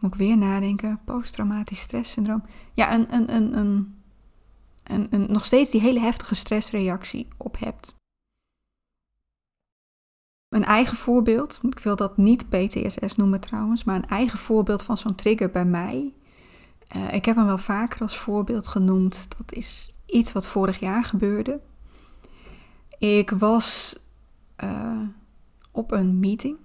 moet 0.00 0.12
ik 0.12 0.18
weer 0.18 0.38
nadenken, 0.38 1.00
posttraumatisch 1.04 1.80
stresssyndroom. 1.80 2.42
Ja, 2.74 2.94
een, 2.94 3.14
een, 3.14 3.34
een, 3.34 3.58
een, 3.58 4.02
een, 4.84 5.06
een, 5.10 5.26
nog 5.32 5.44
steeds 5.44 5.70
die 5.70 5.80
hele 5.80 6.00
heftige 6.00 6.34
stressreactie 6.34 7.28
op 7.36 7.58
hebt. 7.58 7.94
Een 10.48 10.64
eigen 10.64 10.96
voorbeeld, 10.96 11.60
ik 11.62 11.78
wil 11.78 11.96
dat 11.96 12.16
niet 12.16 12.48
PTSS 12.48 13.16
noemen 13.16 13.40
trouwens, 13.40 13.84
maar 13.84 13.96
een 13.96 14.08
eigen 14.08 14.38
voorbeeld 14.38 14.82
van 14.82 14.98
zo'n 14.98 15.14
trigger 15.14 15.50
bij 15.50 15.64
mij. 15.64 16.12
Uh, 16.96 17.12
ik 17.12 17.24
heb 17.24 17.36
hem 17.36 17.46
wel 17.46 17.58
vaker 17.58 18.00
als 18.00 18.16
voorbeeld 18.16 18.66
genoemd. 18.66 19.28
Dat 19.38 19.52
is 19.52 19.98
iets 20.06 20.32
wat 20.32 20.48
vorig 20.48 20.80
jaar 20.80 21.04
gebeurde. 21.04 21.60
Ik 23.00 23.30
was 23.30 23.98
uh, 24.64 25.00
op 25.70 25.92
een 25.92 26.18
meeting. 26.18 26.56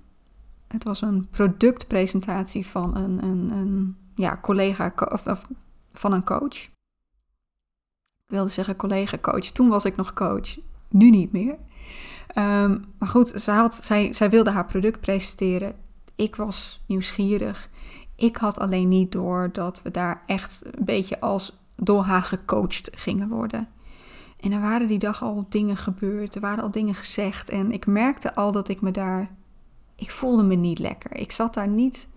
Het 0.67 0.83
was 0.83 1.01
een 1.01 1.27
productpresentatie 1.29 2.67
van 2.67 2.95
een, 2.95 3.23
een, 3.23 3.51
een 3.51 3.97
ja, 4.15 4.39
collega 4.41 4.93
of, 4.95 5.27
of, 5.27 5.47
van 5.93 6.13
een 6.13 6.23
coach. 6.23 6.55
Ik 8.25 8.31
wilde 8.31 8.49
zeggen 8.49 8.75
collega-coach. 8.75 9.45
Toen 9.45 9.69
was 9.69 9.85
ik 9.85 9.95
nog 9.95 10.13
coach, 10.13 10.57
nu 10.89 11.09
niet 11.09 11.31
meer. 11.31 11.57
Um, 12.37 12.85
maar 12.97 13.09
goed, 13.09 13.31
zij, 13.35 13.55
had, 13.55 13.75
zij, 13.75 14.13
zij 14.13 14.29
wilde 14.29 14.51
haar 14.51 14.65
product 14.65 14.99
presenteren. 14.99 15.75
Ik 16.15 16.35
was 16.35 16.83
nieuwsgierig. 16.87 17.69
Ik 18.15 18.35
had 18.35 18.59
alleen 18.59 18.87
niet 18.87 19.11
door 19.11 19.49
dat 19.51 19.81
we 19.81 19.91
daar 19.91 20.23
echt 20.25 20.61
een 20.65 20.85
beetje 20.85 21.19
als 21.19 21.57
door 21.75 22.03
haar 22.03 22.23
gecoacht 22.23 22.89
gingen 22.93 23.29
worden. 23.29 23.67
En 24.45 24.51
er 24.51 24.61
waren 24.61 24.87
die 24.87 24.99
dag 24.99 25.23
al 25.23 25.45
dingen 25.49 25.77
gebeurd, 25.77 26.35
er 26.35 26.41
waren 26.41 26.63
al 26.63 26.71
dingen 26.71 26.95
gezegd. 26.95 27.49
En 27.49 27.71
ik 27.71 27.85
merkte 27.85 28.35
al 28.35 28.51
dat 28.51 28.67
ik 28.67 28.81
me 28.81 28.91
daar. 28.91 29.29
Ik 29.95 30.11
voelde 30.11 30.43
me 30.43 30.55
niet 30.55 30.79
lekker. 30.79 31.15
Ik 31.15 31.31
zat 31.31 31.53
daar 31.53 31.67
niet 31.67 32.07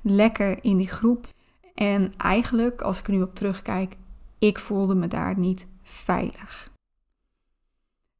lekker 0.00 0.64
in 0.64 0.76
die 0.76 0.88
groep. 0.88 1.26
En 1.74 2.14
eigenlijk, 2.16 2.80
als 2.80 2.98
ik 2.98 3.06
er 3.06 3.12
nu 3.12 3.22
op 3.22 3.34
terugkijk, 3.34 3.96
ik 4.38 4.58
voelde 4.58 4.94
me 4.94 5.06
daar 5.06 5.38
niet 5.38 5.66
veilig. 5.82 6.70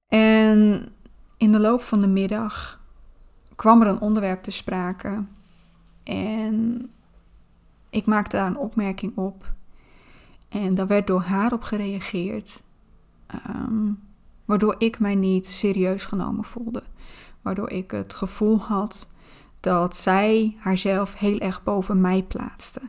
En 0.08 0.88
in 1.36 1.52
de 1.52 1.60
loop 1.60 1.82
van 1.82 2.00
de 2.00 2.06
middag 2.06 2.80
kwam 3.54 3.82
er 3.82 3.88
een 3.88 4.00
onderwerp 4.00 4.42
te 4.42 4.50
sprake. 4.50 5.24
En 6.02 6.90
ik 7.90 8.06
maakte 8.06 8.36
daar 8.36 8.46
een 8.46 8.58
opmerking 8.58 9.16
op. 9.16 9.52
En 10.48 10.74
daar 10.74 10.86
werd 10.86 11.06
door 11.06 11.22
haar 11.22 11.52
op 11.52 11.62
gereageerd. 11.62 12.64
Ehm, 13.26 13.92
waardoor 14.44 14.74
ik 14.78 14.98
mij 14.98 15.14
niet 15.14 15.48
serieus 15.48 16.04
genomen 16.04 16.44
voelde. 16.44 16.82
Waardoor 17.42 17.70
ik 17.70 17.90
het 17.90 18.14
gevoel 18.14 18.58
had 18.58 19.08
dat 19.60 19.96
zij 19.96 20.56
haarzelf 20.58 21.14
heel 21.14 21.38
erg 21.38 21.62
boven 21.62 22.00
mij 22.00 22.22
plaatste. 22.22 22.80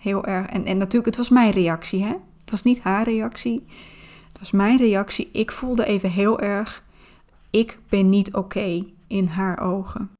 Heel 0.00 0.24
erg. 0.24 0.46
En, 0.46 0.64
en 0.64 0.76
natuurlijk, 0.76 1.06
het 1.06 1.16
was 1.16 1.28
mijn 1.28 1.50
reactie, 1.50 2.02
hè? 2.02 2.14
Het 2.40 2.50
was 2.50 2.62
niet 2.62 2.80
haar 2.80 3.04
reactie. 3.04 3.64
Het 4.28 4.38
was 4.38 4.50
mijn 4.50 4.78
reactie. 4.78 5.30
Ik 5.32 5.52
voelde 5.52 5.84
even 5.84 6.10
heel 6.10 6.40
erg. 6.40 6.82
Ik 7.50 7.78
ben 7.88 8.08
niet 8.08 8.34
oké 8.34 8.84
in 9.06 9.26
haar 9.26 9.58
ogen. 9.58 10.10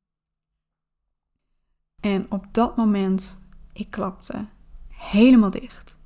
En 2.01 2.27
op 2.29 2.47
dat 2.51 2.77
moment, 2.77 3.41
ik 3.73 3.91
klapte 3.91 4.47
helemaal 4.89 5.51
dicht. 5.51 5.97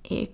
Ik, 0.00 0.30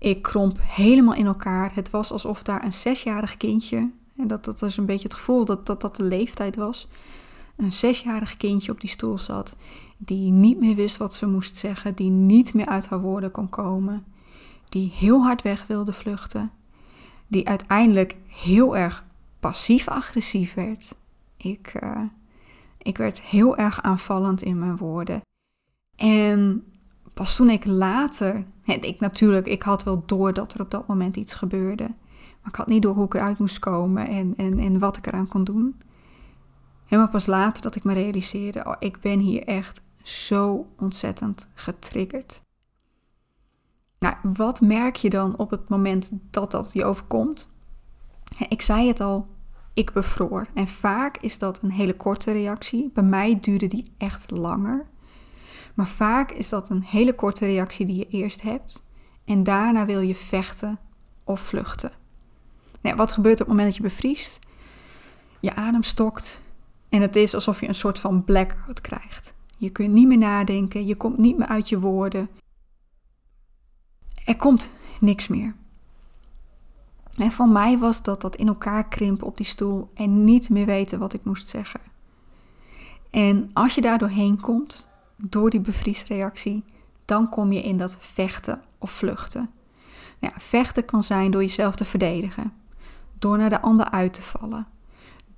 ik 0.00 0.22
kromp 0.22 0.58
helemaal 0.62 1.14
in 1.14 1.26
elkaar. 1.26 1.74
Het 1.74 1.90
was 1.90 2.12
alsof 2.12 2.42
daar 2.42 2.64
een 2.64 2.72
zesjarig 2.72 3.36
kindje, 3.36 3.90
en 4.16 4.26
dat, 4.26 4.44
dat 4.44 4.62
is 4.62 4.76
een 4.76 4.86
beetje 4.86 5.08
het 5.08 5.14
gevoel 5.14 5.44
dat, 5.44 5.66
dat 5.66 5.80
dat 5.80 5.96
de 5.96 6.02
leeftijd 6.02 6.56
was, 6.56 6.88
een 7.56 7.72
zesjarig 7.72 8.36
kindje 8.36 8.72
op 8.72 8.80
die 8.80 8.90
stoel 8.90 9.18
zat, 9.18 9.56
die 9.96 10.30
niet 10.30 10.60
meer 10.60 10.74
wist 10.74 10.96
wat 10.96 11.14
ze 11.14 11.26
moest 11.26 11.56
zeggen, 11.56 11.94
die 11.94 12.10
niet 12.10 12.54
meer 12.54 12.66
uit 12.66 12.86
haar 12.86 13.00
woorden 13.00 13.30
kon 13.30 13.48
komen, 13.48 14.04
die 14.68 14.90
heel 14.90 15.22
hard 15.22 15.42
weg 15.42 15.66
wilde 15.66 15.92
vluchten, 15.92 16.50
die 17.26 17.48
uiteindelijk 17.48 18.16
heel 18.26 18.76
erg 18.76 19.04
passief-agressief 19.40 20.54
werd. 20.54 20.94
Ik, 21.36 21.80
uh, 21.82 22.02
ik 22.78 22.96
werd 22.96 23.22
heel 23.22 23.56
erg 23.56 23.82
aanvallend 23.82 24.42
in 24.42 24.58
mijn 24.58 24.76
woorden. 24.76 25.20
En 25.96 26.64
pas 27.14 27.36
toen 27.36 27.50
ik 27.50 27.64
later, 27.64 28.44
ik 28.64 29.00
natuurlijk, 29.00 29.46
ik 29.46 29.62
had 29.62 29.84
wel 29.84 30.02
door 30.06 30.32
dat 30.32 30.54
er 30.54 30.60
op 30.60 30.70
dat 30.70 30.86
moment 30.86 31.16
iets 31.16 31.34
gebeurde. 31.34 31.84
Maar 32.40 32.50
ik 32.50 32.54
had 32.54 32.66
niet 32.66 32.82
door 32.82 32.94
hoe 32.94 33.04
ik 33.04 33.14
eruit 33.14 33.38
moest 33.38 33.58
komen 33.58 34.08
en, 34.08 34.36
en, 34.36 34.58
en 34.58 34.78
wat 34.78 34.96
ik 34.96 35.06
eraan 35.06 35.28
kon 35.28 35.44
doen. 35.44 35.80
Helemaal 36.84 37.10
pas 37.10 37.26
later 37.26 37.62
dat 37.62 37.76
ik 37.76 37.84
me 37.84 37.92
realiseerde, 37.92 38.64
oh, 38.64 38.74
ik 38.78 39.00
ben 39.00 39.18
hier 39.18 39.44
echt 39.44 39.80
zo 40.02 40.66
ontzettend 40.76 41.48
getriggerd. 41.54 42.42
Nou, 43.98 44.14
wat 44.22 44.60
merk 44.60 44.96
je 44.96 45.10
dan 45.10 45.38
op 45.38 45.50
het 45.50 45.68
moment 45.68 46.10
dat 46.30 46.50
dat 46.50 46.72
je 46.72 46.84
overkomt? 46.84 47.52
Ik 48.48 48.62
zei 48.62 48.88
het 48.88 49.00
al, 49.00 49.28
ik 49.74 49.92
bevroor. 49.92 50.46
En 50.54 50.66
vaak 50.66 51.16
is 51.16 51.38
dat 51.38 51.62
een 51.62 51.70
hele 51.70 51.96
korte 51.96 52.32
reactie. 52.32 52.90
Bij 52.94 53.02
mij 53.02 53.40
duurde 53.40 53.66
die 53.66 53.92
echt 53.98 54.30
langer. 54.30 54.86
Maar 55.80 55.88
vaak 55.88 56.30
is 56.30 56.48
dat 56.48 56.68
een 56.68 56.82
hele 56.82 57.14
korte 57.14 57.46
reactie 57.46 57.86
die 57.86 57.96
je 57.96 58.08
eerst 58.08 58.42
hebt. 58.42 58.82
En 59.24 59.42
daarna 59.42 59.84
wil 59.86 60.00
je 60.00 60.14
vechten 60.14 60.78
of 61.24 61.40
vluchten. 61.40 61.92
Nou, 62.80 62.96
wat 62.96 63.12
gebeurt 63.12 63.34
op 63.34 63.38
het 63.40 63.48
moment 63.48 63.66
dat 63.66 63.76
je 63.76 63.82
bevriest? 63.82 64.38
Je 65.40 65.54
adem 65.54 65.82
stokt 65.82 66.42
en 66.88 67.00
het 67.00 67.16
is 67.16 67.34
alsof 67.34 67.60
je 67.60 67.68
een 67.68 67.74
soort 67.74 67.98
van 67.98 68.24
blackout 68.24 68.80
krijgt. 68.80 69.34
Je 69.58 69.70
kunt 69.70 69.92
niet 69.92 70.06
meer 70.06 70.18
nadenken, 70.18 70.86
je 70.86 70.96
komt 70.96 71.18
niet 71.18 71.38
meer 71.38 71.48
uit 71.48 71.68
je 71.68 71.80
woorden. 71.80 72.28
Er 74.24 74.36
komt 74.36 74.72
niks 75.00 75.28
meer. 75.28 75.54
En 77.14 77.32
voor 77.32 77.48
mij 77.48 77.78
was 77.78 78.02
dat 78.02 78.20
dat 78.20 78.36
in 78.36 78.48
elkaar 78.48 78.88
krimpen 78.88 79.26
op 79.26 79.36
die 79.36 79.46
stoel 79.46 79.90
en 79.94 80.24
niet 80.24 80.50
meer 80.50 80.66
weten 80.66 80.98
wat 80.98 81.12
ik 81.12 81.24
moest 81.24 81.48
zeggen. 81.48 81.80
En 83.10 83.50
als 83.52 83.74
je 83.74 83.80
daar 83.80 83.98
doorheen 83.98 84.40
komt, 84.40 84.89
door 85.28 85.50
die 85.50 85.60
bevriesreactie, 85.60 86.64
dan 87.04 87.28
kom 87.28 87.52
je 87.52 87.62
in 87.62 87.76
dat 87.76 87.96
vechten 88.00 88.62
of 88.78 88.90
vluchten. 88.90 89.50
Nou 90.20 90.34
vechten 90.36 90.84
kan 90.84 91.02
zijn 91.02 91.30
door 91.30 91.40
jezelf 91.40 91.74
te 91.74 91.84
verdedigen, 91.84 92.52
door 93.18 93.38
naar 93.38 93.50
de 93.50 93.60
ander 93.60 93.90
uit 93.90 94.12
te 94.12 94.22
vallen, 94.22 94.66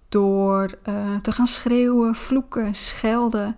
door 0.08 0.78
uh, 0.88 1.16
te 1.16 1.32
gaan 1.32 1.46
schreeuwen, 1.46 2.14
vloeken, 2.14 2.74
schelden, 2.74 3.56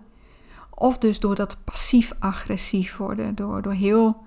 of 0.69 0.97
dus 0.97 1.19
door 1.19 1.35
dat 1.35 1.57
passief-agressief 1.63 2.97
worden, 2.97 3.35
door, 3.35 3.61
door 3.61 3.73
heel 3.73 4.23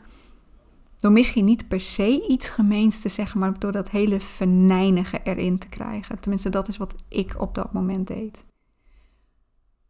door 0.99 1.13
misschien 1.13 1.45
niet 1.45 1.69
per 1.69 1.81
se 1.81 2.27
iets 2.29 2.49
gemeens 2.49 3.01
te 3.01 3.09
zeggen, 3.09 3.39
maar 3.39 3.59
door 3.59 3.73
dat 3.73 3.91
hele 3.91 4.21
venijnige 4.21 5.21
erin 5.25 5.59
te 5.59 5.69
krijgen. 5.69 6.21
Tenminste, 6.21 6.49
dat 6.49 6.69
is 6.69 6.77
wat 6.77 6.95
ik 7.09 7.41
op 7.41 7.55
dat 7.55 7.73
moment 7.73 8.07
deed. 8.07 8.45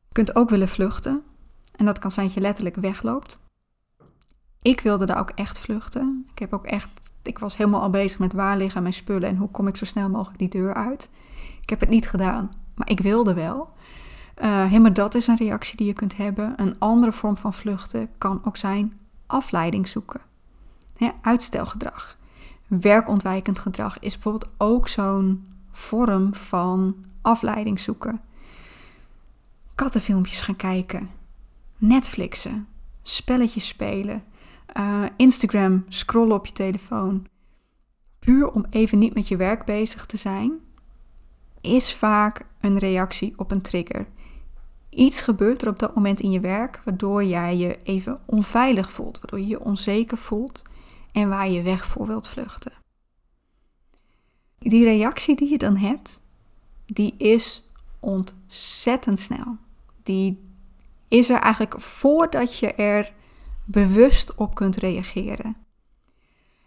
Je 0.09 0.15
kunt 0.15 0.35
ook 0.35 0.51
willen 0.51 0.69
vluchten. 0.69 1.23
En 1.79 1.85
dat 1.85 1.99
kan 1.99 2.11
zijn 2.11 2.27
dat 2.27 2.35
je 2.35 2.41
letterlijk 2.41 2.77
wegloopt. 2.77 3.39
Ik 4.63 4.81
wilde 4.81 5.07
daar 5.07 5.19
ook 5.19 5.31
echt 5.31 5.59
vluchten. 5.59 6.27
Ik 6.33 6.39
heb 6.39 6.53
ook 6.53 6.67
echt. 6.67 7.13
Ik 7.23 7.39
was 7.39 7.57
helemaal 7.57 7.81
al 7.81 7.91
bezig 7.91 8.19
met 8.19 8.33
waar 8.33 8.57
liggen 8.57 8.83
mijn 8.83 8.95
spullen 8.95 9.29
en 9.29 9.37
hoe 9.37 9.51
kom 9.51 9.67
ik 9.67 9.77
zo 9.77 9.85
snel 9.85 10.09
mogelijk 10.09 10.39
die 10.39 10.49
deur 10.49 10.75
uit. 10.75 11.11
Ik 11.63 11.71
heb 11.71 11.81
het 11.81 11.89
niet 11.89 12.09
gedaan, 12.09 12.53
maar 12.75 12.91
ik 12.91 13.01
wilde 13.01 13.35
wel. 13.35 13.73
Uh, 14.43 14.65
helemaal 14.65 14.93
dat 14.93 15.15
is 15.15 15.27
een 15.27 15.37
reactie 15.37 15.77
die 15.77 15.87
je 15.87 15.93
kunt 15.93 16.17
hebben. 16.17 16.53
Een 16.57 16.79
andere 16.79 17.13
vorm 17.13 17.37
van 17.37 17.55
vluchten 17.55 18.11
kan 18.19 18.41
ook 18.45 18.57
zijn 18.57 18.93
afleiding 19.27 19.89
zoeken 19.89 20.21
uitstelgedrag. 21.21 22.17
Werkontwijkend 22.67 23.59
gedrag 23.59 23.99
is 23.99 24.15
bijvoorbeeld 24.15 24.53
ook 24.59 24.89
zo'n 24.89 25.47
vorm 25.71 26.35
van 26.35 26.97
afleiding 27.23 27.81
zoeken. 27.81 28.21
Kattenfilmpjes 29.75 30.41
gaan 30.41 30.57
kijken, 30.57 31.11
Netflixen, 31.79 32.69
spelletjes 33.03 33.67
spelen, 33.67 34.25
uh, 34.77 35.05
Instagram 35.17 35.85
scrollen 35.89 36.37
op 36.37 36.47
je 36.47 36.53
telefoon. 36.53 37.27
Puur 38.19 38.51
om 38.51 38.67
even 38.71 38.99
niet 38.99 39.15
met 39.15 39.29
je 39.29 39.37
werk 39.37 39.65
bezig 39.65 40.07
te 40.07 40.17
zijn, 40.17 40.53
is 41.61 41.95
vaak 41.95 42.47
een 42.61 42.79
reactie 42.79 43.33
op 43.37 43.51
een 43.51 43.63
trigger. 43.63 44.07
Iets 44.91 45.21
gebeurt 45.21 45.63
er 45.63 45.69
op 45.69 45.79
dat 45.79 45.95
moment 45.95 46.21
in 46.21 46.31
je 46.31 46.41
werk 46.41 46.81
waardoor 46.85 47.25
jij 47.25 47.57
je 47.57 47.79
even 47.83 48.19
onveilig 48.27 48.93
voelt, 48.93 49.21
waardoor 49.21 49.41
je 49.41 49.47
je 49.47 49.61
onzeker 49.61 50.19
voelt 50.19 50.63
en 51.13 51.29
waar 51.29 51.49
je 51.49 51.63
weg 51.63 51.87
voor 51.87 52.07
wilt 52.07 52.29
vluchten. 52.29 52.73
Die 54.59 54.85
reactie 54.85 55.37
die 55.37 55.51
je 55.51 55.59
dan 55.59 55.77
hebt, 55.77 56.23
die 56.87 57.15
is 57.17 57.71
ontzettend 58.01 59.21
snel. 59.21 59.57
Die 60.03 60.48
is 61.09 61.31
er 61.31 61.41
eigenlijk 61.41 61.81
voordat 61.81 62.59
je 62.59 62.73
er 62.73 63.13
bewust 63.65 64.35
op 64.35 64.55
kunt 64.55 64.77
reageren. 64.77 65.57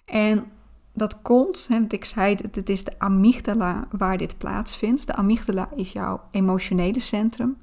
En 0.05 0.45
dat 0.93 1.21
komt, 1.21 1.67
hè, 1.67 1.79
want 1.79 1.93
ik 1.93 2.05
zei 2.05 2.35
dat 2.35 2.55
het 2.55 2.69
is 2.69 2.83
de 2.83 2.99
amygdala 2.99 3.87
waar 3.91 4.17
dit 4.17 4.37
plaatsvindt. 4.37 5.07
De 5.07 5.15
amygdala 5.15 5.69
is 5.75 5.91
jouw 5.91 6.21
emotionele 6.31 6.99
centrum, 6.99 7.57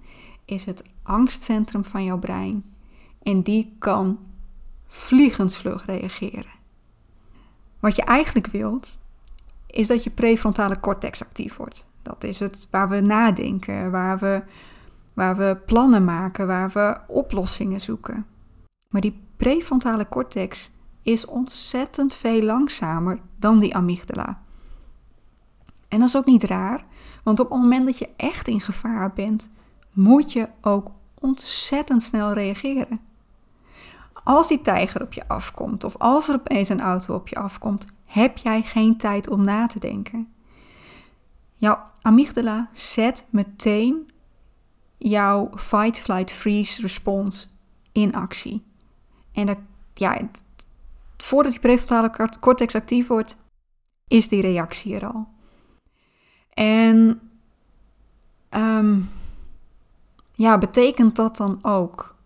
is 0.44 0.64
het 0.64 0.82
angstcentrum 1.02 1.84
van 1.84 2.04
jouw 2.04 2.18
brein. 2.18 2.64
En 3.22 3.42
die 3.42 3.76
kan 3.78 4.18
vliegensvlug 4.86 5.86
reageren. 5.86 6.56
Wat 7.80 7.96
je 7.96 8.02
eigenlijk 8.02 8.46
wilt, 8.46 8.98
is 9.66 9.86
dat 9.86 10.04
je 10.04 10.10
prefrontale 10.10 10.80
cortex 10.80 11.22
actief 11.22 11.56
wordt. 11.56 11.88
Dat 12.02 12.24
is 12.24 12.40
het 12.40 12.68
waar 12.70 12.88
we 12.88 13.00
nadenken, 13.00 13.90
waar 13.90 14.18
we, 14.18 14.42
waar 15.18 15.36
we 15.36 15.60
plannen 15.66 16.04
maken, 16.04 16.46
waar 16.46 16.70
we 16.70 16.98
oplossingen 17.06 17.80
zoeken. 17.80 18.26
Maar 18.88 19.00
die 19.00 19.22
prefrontale 19.36 20.08
cortex 20.08 20.70
is 21.02 21.26
ontzettend 21.26 22.14
veel 22.14 22.42
langzamer 22.42 23.20
dan 23.36 23.58
die 23.58 23.76
amygdala. 23.76 24.42
En 25.88 25.98
dat 25.98 26.08
is 26.08 26.16
ook 26.16 26.24
niet 26.24 26.44
raar, 26.44 26.84
want 27.22 27.40
op 27.40 27.50
het 27.50 27.60
moment 27.60 27.86
dat 27.86 27.98
je 27.98 28.08
echt 28.16 28.48
in 28.48 28.60
gevaar 28.60 29.12
bent, 29.12 29.50
moet 29.94 30.32
je 30.32 30.48
ook 30.60 30.90
ontzettend 31.14 32.02
snel 32.02 32.32
reageren. 32.32 33.00
Als 34.24 34.48
die 34.48 34.60
tijger 34.60 35.02
op 35.02 35.12
je 35.12 35.28
afkomt 35.28 35.84
of 35.84 35.96
als 35.96 36.28
er 36.28 36.34
opeens 36.34 36.68
een 36.68 36.80
auto 36.80 37.14
op 37.14 37.28
je 37.28 37.36
afkomt, 37.36 37.86
heb 38.04 38.36
jij 38.36 38.62
geen 38.62 38.96
tijd 38.96 39.28
om 39.28 39.44
na 39.44 39.66
te 39.66 39.78
denken. 39.78 40.32
Jouw 41.54 41.78
amygdala 42.02 42.68
zet 42.72 43.26
meteen 43.30 44.10
jouw 44.98 45.50
fight, 45.54 46.00
flight, 46.00 46.32
freeze 46.32 46.80
respons 46.80 47.48
in 47.92 48.14
actie. 48.14 48.64
En 49.32 49.46
dat, 49.46 49.58
ja, 49.94 50.28
voordat 51.16 51.52
die 51.52 51.60
prefrontale 51.60 52.28
cortex 52.40 52.74
actief 52.74 53.06
wordt, 53.06 53.36
is 54.08 54.28
die 54.28 54.40
reactie 54.40 54.94
er 54.94 55.06
al. 55.12 55.28
En 56.54 57.20
ehm, 58.48 59.00
ja, 60.34 60.58
betekent 60.58 61.16
dat 61.16 61.36
dan 61.36 61.58
ook 61.62 62.16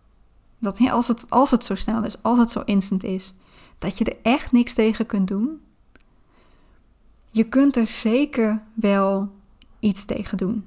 dat 0.59 0.79
als 0.89 1.07
het, 1.07 1.29
als 1.29 1.51
het 1.51 1.65
zo 1.65 1.75
snel 1.75 2.03
is, 2.03 2.21
als 2.21 2.37
het 2.37 2.51
zo 2.51 2.61
instant 2.65 3.03
is, 3.03 3.35
dat 3.77 3.97
je 3.97 4.05
er 4.05 4.17
echt 4.21 4.51
niks 4.51 4.73
tegen 4.73 5.05
kunt 5.05 5.27
doen? 5.27 5.61
Je 7.31 7.43
kunt 7.43 7.75
er 7.75 7.87
zeker 7.87 8.61
wel 8.73 9.31
iets 9.79 10.05
tegen 10.05 10.37
doen. 10.37 10.65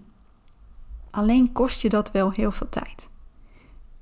Alleen 1.16 1.52
kost 1.52 1.82
je 1.82 1.88
dat 1.88 2.11
wel 2.11 2.30
heel 2.30 2.50
veel 2.50 2.68
tijd. 2.68 3.08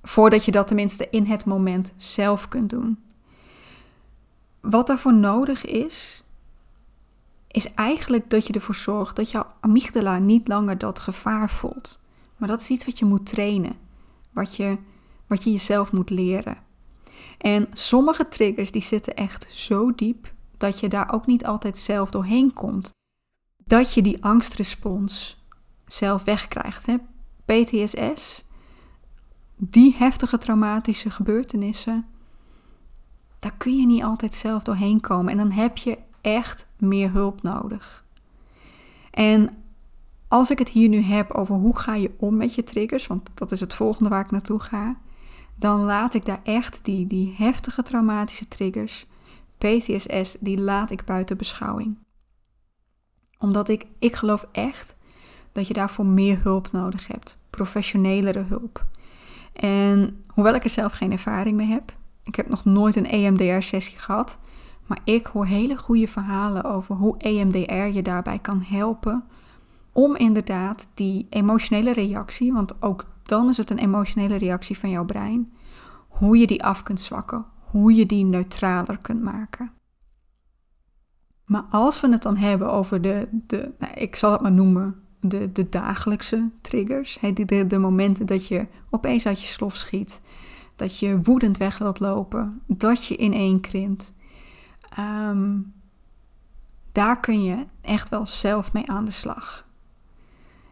Voordat 0.02 0.44
je 0.44 0.50
dat 0.50 0.66
tenminste 0.66 1.08
in 1.10 1.26
het 1.26 1.44
moment 1.44 1.92
zelf 1.96 2.48
kunt 2.48 2.70
doen. 2.70 2.98
Wat 4.60 4.86
daarvoor 4.86 5.14
nodig 5.14 5.64
is, 5.64 6.24
is 7.48 7.74
eigenlijk 7.74 8.30
dat 8.30 8.46
je 8.46 8.52
ervoor 8.52 8.74
zorgt 8.74 9.16
dat 9.16 9.30
jouw 9.30 9.46
amygdala 9.60 10.18
niet 10.18 10.48
langer 10.48 10.78
dat 10.78 10.98
gevaar 10.98 11.50
voelt. 11.50 12.00
Maar 12.36 12.48
dat 12.48 12.60
is 12.60 12.68
iets 12.68 12.84
wat 12.84 12.98
je 12.98 13.04
moet 13.04 13.26
trainen, 13.26 13.76
wat 14.32 14.56
je, 14.56 14.78
wat 15.26 15.44
je 15.44 15.50
jezelf 15.50 15.92
moet 15.92 16.10
leren. 16.10 16.56
En 17.38 17.66
sommige 17.72 18.28
triggers 18.28 18.70
die 18.70 18.82
zitten 18.82 19.14
echt 19.14 19.46
zo 19.50 19.94
diep 19.94 20.32
dat 20.56 20.80
je 20.80 20.88
daar 20.88 21.12
ook 21.12 21.26
niet 21.26 21.46
altijd 21.46 21.78
zelf 21.78 22.10
doorheen 22.10 22.52
komt. 22.52 22.90
Dat 23.64 23.94
je 23.94 24.02
die 24.02 24.24
angstrespons 24.24 25.43
zelf 25.86 26.24
wegkrijgt. 26.24 26.86
Hè? 26.86 26.96
PTSS, 27.44 28.44
die 29.56 29.94
heftige 29.98 30.38
traumatische 30.38 31.10
gebeurtenissen, 31.10 32.06
daar 33.38 33.56
kun 33.56 33.76
je 33.76 33.86
niet 33.86 34.02
altijd 34.02 34.34
zelf 34.34 34.62
doorheen 34.62 35.00
komen. 35.00 35.32
En 35.32 35.38
dan 35.38 35.50
heb 35.50 35.76
je 35.76 35.98
echt 36.20 36.66
meer 36.78 37.12
hulp 37.12 37.42
nodig. 37.42 38.04
En 39.10 39.64
als 40.28 40.50
ik 40.50 40.58
het 40.58 40.68
hier 40.68 40.88
nu 40.88 41.00
heb 41.00 41.30
over 41.30 41.54
hoe 41.54 41.78
ga 41.78 41.94
je 41.94 42.14
om 42.18 42.36
met 42.36 42.54
je 42.54 42.62
triggers, 42.62 43.06
want 43.06 43.30
dat 43.34 43.52
is 43.52 43.60
het 43.60 43.74
volgende 43.74 44.08
waar 44.08 44.24
ik 44.24 44.30
naartoe 44.30 44.60
ga, 44.60 44.96
dan 45.56 45.80
laat 45.80 46.14
ik 46.14 46.24
daar 46.24 46.40
echt 46.42 46.84
die, 46.84 47.06
die 47.06 47.34
heftige 47.38 47.82
traumatische 47.82 48.48
triggers, 48.48 49.06
PTSS, 49.58 50.36
die 50.40 50.60
laat 50.60 50.90
ik 50.90 51.04
buiten 51.04 51.36
beschouwing. 51.36 51.98
Omdat 53.38 53.68
ik, 53.68 53.86
ik 53.98 54.14
geloof 54.16 54.46
echt 54.52 54.96
dat 55.54 55.66
je 55.66 55.74
daarvoor 55.74 56.06
meer 56.06 56.38
hulp 56.42 56.72
nodig 56.72 57.06
hebt, 57.06 57.38
professionelere 57.50 58.44
hulp. 58.48 58.84
En 59.52 60.22
hoewel 60.26 60.54
ik 60.54 60.64
er 60.64 60.70
zelf 60.70 60.92
geen 60.92 61.12
ervaring 61.12 61.56
mee 61.56 61.66
heb, 61.66 61.96
ik 62.24 62.34
heb 62.34 62.48
nog 62.48 62.64
nooit 62.64 62.96
een 62.96 63.06
EMDR-sessie 63.06 63.98
gehad, 63.98 64.38
maar 64.86 64.98
ik 65.04 65.26
hoor 65.26 65.46
hele 65.46 65.76
goede 65.76 66.08
verhalen 66.08 66.64
over 66.64 66.94
hoe 66.94 67.18
EMDR 67.18 67.72
je 67.72 68.02
daarbij 68.02 68.38
kan 68.38 68.62
helpen 68.62 69.24
om 69.92 70.16
inderdaad 70.16 70.86
die 70.94 71.26
emotionele 71.30 71.92
reactie, 71.92 72.52
want 72.52 72.82
ook 72.82 73.06
dan 73.22 73.48
is 73.48 73.56
het 73.56 73.70
een 73.70 73.78
emotionele 73.78 74.36
reactie 74.36 74.78
van 74.78 74.90
jouw 74.90 75.04
brein, 75.04 75.52
hoe 76.08 76.38
je 76.38 76.46
die 76.46 76.64
af 76.64 76.82
kunt 76.82 77.00
zwakken, 77.00 77.44
hoe 77.58 77.94
je 77.94 78.06
die 78.06 78.24
neutraler 78.24 78.98
kunt 78.98 79.22
maken. 79.22 79.72
Maar 81.44 81.64
als 81.70 82.00
we 82.00 82.08
het 82.08 82.22
dan 82.22 82.36
hebben 82.36 82.72
over 82.72 83.00
de, 83.00 83.28
de 83.32 83.72
nou, 83.78 83.92
ik 83.94 84.16
zal 84.16 84.32
het 84.32 84.40
maar 84.40 84.52
noemen, 84.52 85.03
de, 85.28 85.52
de 85.52 85.68
dagelijkse 85.68 86.50
triggers, 86.60 87.18
de, 87.34 87.66
de, 87.66 87.78
momenten 87.78 88.26
dat 88.26 88.46
je 88.46 88.66
opeens 88.90 89.26
uit 89.26 89.40
je 89.40 89.46
slof 89.46 89.76
schiet, 89.76 90.20
dat 90.76 90.98
je 90.98 91.22
woedend 91.22 91.56
weg 91.56 91.78
wilt 91.78 92.00
lopen, 92.00 92.60
dat 92.66 93.06
je 93.06 93.16
ineen 93.16 93.60
krimpt. 93.60 94.12
Ehm, 94.96 95.58
daar 96.92 97.20
kun 97.20 97.42
je 97.42 97.66
echt 97.80 98.08
wel 98.08 98.26
zelf 98.26 98.72
mee 98.72 98.90
aan 98.90 99.04
de 99.04 99.10
slag. 99.10 99.66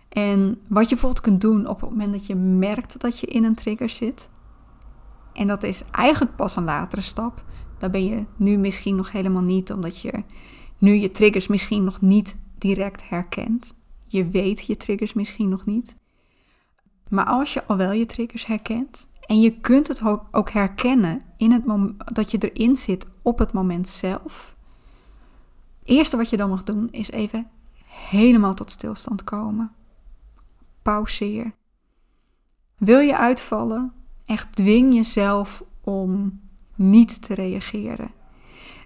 En 0.08 0.60
wat 0.68 0.82
je 0.82 0.94
bijvoorbeeld 0.94 1.24
kunt 1.24 1.40
doen 1.40 1.66
op 1.66 1.80
het 1.80 1.90
moment 1.90 2.12
dat 2.12 2.26
je 2.26 2.34
merkt 2.34 3.00
dat 3.00 3.18
je 3.18 3.26
in 3.26 3.44
een 3.44 3.54
trigger 3.54 3.88
zit, 3.88 4.30
en 5.32 5.46
dat 5.46 5.62
is 5.62 5.82
eigenlijk 5.90 6.36
pas 6.36 6.56
een 6.56 6.64
latere 6.64 7.00
stap, 7.00 7.44
daar 7.78 7.90
ben 7.90 8.04
je 8.04 8.24
nu 8.36 8.56
misschien 8.56 8.96
nog 8.96 9.12
helemaal 9.12 9.42
niet, 9.42 9.72
omdat 9.72 10.00
je 10.00 10.24
nu 10.78 10.94
je 10.94 11.10
triggers 11.10 11.46
misschien 11.46 11.84
nog 11.84 12.00
niet 12.00 12.36
direct 12.58 13.08
herkent. 13.08 13.74
Je 14.12 14.26
weet 14.26 14.66
je 14.66 14.76
triggers 14.76 15.12
misschien 15.12 15.48
nog 15.48 15.66
niet. 15.66 15.96
Maar 17.08 17.24
als 17.24 17.52
je 17.52 17.64
al 17.64 17.76
wel 17.76 17.92
je 17.92 18.06
triggers 18.06 18.46
herkent, 18.46 19.08
en 19.26 19.40
je 19.40 19.60
kunt 19.60 19.88
het 19.88 20.02
ook 20.30 20.50
herkennen 20.50 21.22
in 21.36 21.52
het 21.52 21.64
moment 21.64 22.14
dat 22.14 22.30
je 22.30 22.38
erin 22.38 22.76
zit 22.76 23.06
op 23.22 23.38
het 23.38 23.52
moment 23.52 23.88
zelf. 23.88 24.56
Het 25.78 25.88
eerste 25.88 26.16
wat 26.16 26.30
je 26.30 26.36
dan 26.36 26.48
mag 26.48 26.64
doen 26.64 26.88
is 26.90 27.10
even 27.10 27.50
helemaal 27.86 28.54
tot 28.54 28.70
stilstand 28.70 29.24
komen. 29.24 29.72
Pauzeer. 30.82 31.52
Wil 32.76 32.98
je 32.98 33.16
uitvallen? 33.16 33.92
Echt 34.26 34.56
dwing 34.56 34.94
jezelf 34.94 35.64
om 35.80 36.40
niet 36.74 37.22
te 37.22 37.34
reageren. 37.34 38.10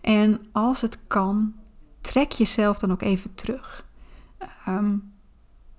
En 0.01 0.47
als 0.53 0.81
het 0.81 0.99
kan, 1.07 1.55
trek 2.01 2.33
jezelf 2.33 2.79
dan 2.79 2.93
ook 2.93 3.03
even 3.03 3.35
terug. 3.35 3.87
Um, 4.69 5.15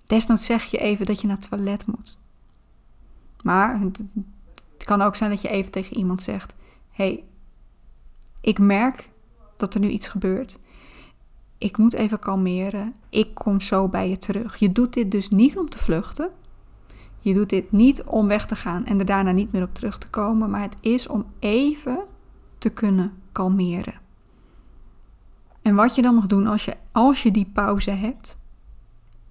desnoods 0.07 0.45
zeg 0.45 0.63
je 0.63 0.77
even 0.77 1.05
dat 1.05 1.21
je 1.21 1.27
naar 1.27 1.37
het 1.37 1.49
toilet 1.49 1.85
moet. 1.85 2.21
Maar 3.41 3.79
het 3.79 4.85
kan 4.85 5.01
ook 5.01 5.15
zijn 5.15 5.29
dat 5.29 5.41
je 5.41 5.49
even 5.49 5.71
tegen 5.71 5.97
iemand 5.97 6.21
zegt: 6.21 6.53
hey, 6.91 7.23
ik 8.41 8.59
merk 8.59 9.09
dat 9.57 9.73
er 9.73 9.79
nu 9.79 9.89
iets 9.89 10.07
gebeurt. 10.07 10.59
Ik 11.57 11.77
moet 11.77 11.93
even 11.93 12.19
kalmeren. 12.19 12.95
Ik 13.09 13.33
kom 13.33 13.61
zo 13.61 13.87
bij 13.87 14.09
je 14.09 14.17
terug. 14.17 14.55
Je 14.57 14.71
doet 14.71 14.93
dit 14.93 15.11
dus 15.11 15.29
niet 15.29 15.57
om 15.57 15.69
te 15.69 15.79
vluchten. 15.79 16.29
Je 17.19 17.33
doet 17.33 17.49
dit 17.49 17.71
niet 17.71 18.03
om 18.03 18.27
weg 18.27 18.45
te 18.45 18.55
gaan 18.55 18.85
en 18.85 18.99
er 18.99 19.05
daarna 19.05 19.31
niet 19.31 19.51
meer 19.51 19.63
op 19.63 19.73
terug 19.73 19.97
te 19.97 20.09
komen, 20.09 20.49
maar 20.49 20.61
het 20.61 20.77
is 20.79 21.07
om 21.07 21.25
even 21.39 21.99
te 22.57 22.69
kunnen 22.69 23.13
kalmeren. 23.31 23.99
En 25.61 25.75
wat 25.75 25.95
je 25.95 26.01
dan 26.01 26.15
mag 26.15 26.27
doen 26.27 26.47
als 26.47 26.65
je, 26.65 26.77
als 26.91 27.23
je 27.23 27.31
die 27.31 27.49
pauze 27.53 27.91
hebt, 27.91 28.37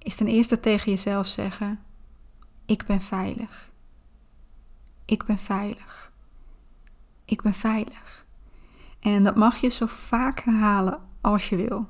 is 0.07 0.15
ten 0.15 0.27
eerste 0.27 0.61
tegen 0.61 0.91
jezelf 0.91 1.27
zeggen: 1.27 1.81
Ik 2.67 2.87
ben 2.87 3.01
veilig. 3.01 3.71
Ik 5.05 5.25
ben 5.25 5.39
veilig. 5.39 6.13
Ik 7.25 7.43
ben 7.43 7.55
veilig. 7.55 8.27
En 9.01 9.25
dat 9.25 9.37
mag 9.37 9.57
je 9.57 9.69
zo 9.69 9.87
vaak 9.87 10.41
herhalen 10.41 11.01
als 11.21 11.49
je 11.49 11.57
wil. 11.57 11.87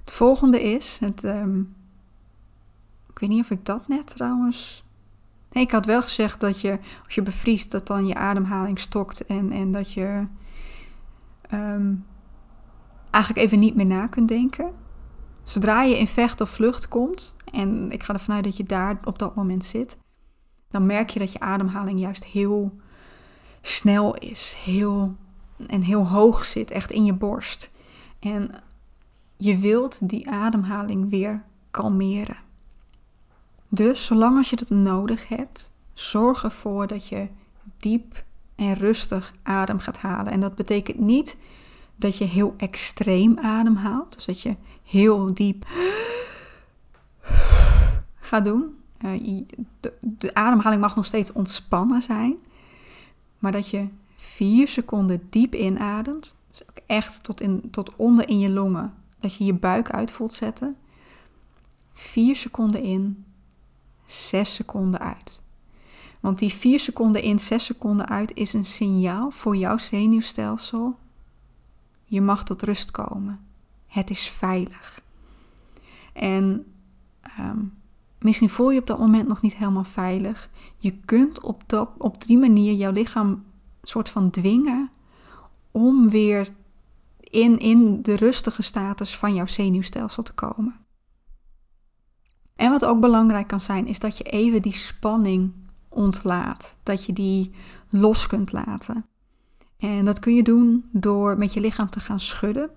Het 0.00 0.12
volgende 0.12 0.62
is, 0.62 0.98
het, 1.00 1.24
ehm, 1.24 1.60
ik 3.08 3.18
weet 3.18 3.30
niet 3.30 3.42
of 3.42 3.50
ik 3.50 3.64
dat 3.64 3.88
net 3.88 4.16
trouwens. 4.16 4.84
Nee, 5.50 5.64
ik 5.64 5.70
had 5.70 5.86
wel 5.86 6.02
gezegd 6.02 6.40
dat 6.40 6.60
je, 6.60 6.78
als 7.04 7.14
je 7.14 7.22
bevriest, 7.22 7.70
dat 7.70 7.86
dan 7.86 8.06
je 8.06 8.14
ademhaling 8.14 8.78
stokt 8.78 9.26
en, 9.26 9.50
en 9.50 9.72
dat 9.72 9.92
je 9.92 10.26
ehm, 11.40 11.94
eigenlijk 13.10 13.46
even 13.46 13.58
niet 13.58 13.74
meer 13.74 13.86
na 13.86 14.06
kunt 14.06 14.28
denken. 14.28 14.81
Zodra 15.42 15.82
je 15.82 15.98
in 15.98 16.08
vecht 16.08 16.40
of 16.40 16.50
vlucht 16.50 16.88
komt, 16.88 17.34
en 17.52 17.90
ik 17.90 18.02
ga 18.02 18.12
ervan 18.12 18.34
uit 18.34 18.44
dat 18.44 18.56
je 18.56 18.64
daar 18.64 19.00
op 19.04 19.18
dat 19.18 19.34
moment 19.34 19.64
zit, 19.64 19.96
dan 20.70 20.86
merk 20.86 21.10
je 21.10 21.18
dat 21.18 21.32
je 21.32 21.40
ademhaling 21.40 22.00
juist 22.00 22.24
heel 22.24 22.76
snel 23.60 24.14
is, 24.14 24.56
heel, 24.64 25.16
en 25.66 25.82
heel 25.82 26.08
hoog 26.08 26.44
zit, 26.44 26.70
echt 26.70 26.90
in 26.90 27.04
je 27.04 27.12
borst. 27.12 27.70
En 28.18 28.50
je 29.36 29.58
wilt 29.58 30.08
die 30.08 30.30
ademhaling 30.30 31.10
weer 31.10 31.44
kalmeren. 31.70 32.36
Dus 33.68 34.04
zolang 34.04 34.36
als 34.36 34.50
je 34.50 34.56
dat 34.56 34.70
nodig 34.70 35.28
hebt, 35.28 35.72
zorg 35.92 36.44
ervoor 36.44 36.86
dat 36.86 37.08
je 37.08 37.28
diep 37.76 38.24
en 38.54 38.74
rustig 38.74 39.32
adem 39.42 39.78
gaat 39.78 39.98
halen. 39.98 40.32
En 40.32 40.40
dat 40.40 40.54
betekent 40.54 40.98
niet 40.98 41.36
dat 41.96 42.18
je 42.18 42.24
heel 42.24 42.54
extreem 42.56 43.38
ademhaalt, 43.38 44.14
dus 44.14 44.24
dat 44.24 44.40
je 44.40 44.56
heel 44.82 45.34
diep 45.34 45.66
gaat 48.20 48.44
doen. 48.44 48.76
Eh, 48.98 49.42
de, 49.80 49.92
de 50.00 50.34
ademhaling 50.34 50.80
mag 50.80 50.96
nog 50.96 51.06
steeds 51.06 51.32
ontspannen 51.32 52.02
zijn, 52.02 52.36
maar 53.38 53.52
dat 53.52 53.68
je 53.68 53.88
vier 54.16 54.68
seconden 54.68 55.26
diep 55.30 55.54
inademt, 55.54 56.36
dus 56.48 56.62
ook 56.62 56.78
echt 56.86 57.22
tot, 57.22 57.40
in, 57.40 57.70
tot 57.70 57.96
onder 57.96 58.28
in 58.28 58.38
je 58.38 58.50
longen, 58.50 58.94
dat 59.18 59.34
je 59.34 59.44
je 59.44 59.54
buik 59.54 59.90
uit 59.90 60.12
voelt 60.12 60.34
zetten. 60.34 60.76
Vier 61.92 62.36
seconden 62.36 62.82
in, 62.82 63.24
zes 64.04 64.54
seconden 64.54 65.00
uit. 65.00 65.42
Want 66.20 66.38
die 66.38 66.52
vier 66.52 66.80
seconden 66.80 67.22
in, 67.22 67.38
zes 67.38 67.64
seconden 67.64 68.08
uit 68.08 68.34
is 68.34 68.52
een 68.52 68.64
signaal 68.64 69.30
voor 69.30 69.56
jouw 69.56 69.78
zenuwstelsel. 69.78 70.96
Je 72.12 72.20
mag 72.20 72.44
tot 72.44 72.62
rust 72.62 72.90
komen. 72.90 73.40
Het 73.86 74.10
is 74.10 74.28
veilig. 74.28 75.02
En 76.12 76.66
um, 77.38 77.82
Misschien 78.18 78.48
voel 78.48 78.70
je 78.70 78.80
op 78.80 78.86
dat 78.86 78.98
moment 78.98 79.28
nog 79.28 79.40
niet 79.40 79.56
helemaal 79.56 79.84
veilig. 79.84 80.50
Je 80.78 80.98
kunt 81.04 81.40
op, 81.40 81.62
op 81.98 82.24
die 82.24 82.38
manier 82.38 82.72
jouw 82.72 82.92
lichaam 82.92 83.44
soort 83.82 84.08
van 84.08 84.30
dwingen 84.30 84.90
om 85.70 86.10
weer 86.10 86.48
in, 87.20 87.58
in 87.58 88.02
de 88.02 88.16
rustige 88.16 88.62
status 88.62 89.16
van 89.16 89.34
jouw 89.34 89.46
zenuwstelsel 89.46 90.22
te 90.22 90.32
komen. 90.32 90.74
En 92.54 92.70
wat 92.70 92.84
ook 92.84 93.00
belangrijk 93.00 93.46
kan 93.46 93.60
zijn, 93.60 93.86
is 93.86 93.98
dat 93.98 94.16
je 94.16 94.24
even 94.24 94.62
die 94.62 94.72
spanning 94.72 95.52
ontlaat. 95.88 96.76
Dat 96.82 97.04
je 97.04 97.12
die 97.12 97.50
los 97.88 98.26
kunt 98.26 98.52
laten. 98.52 99.06
En 99.82 100.04
dat 100.04 100.18
kun 100.18 100.34
je 100.34 100.42
doen 100.42 100.84
door 100.92 101.38
met 101.38 101.52
je 101.52 101.60
lichaam 101.60 101.90
te 101.90 102.00
gaan 102.00 102.20
schudden. 102.20 102.70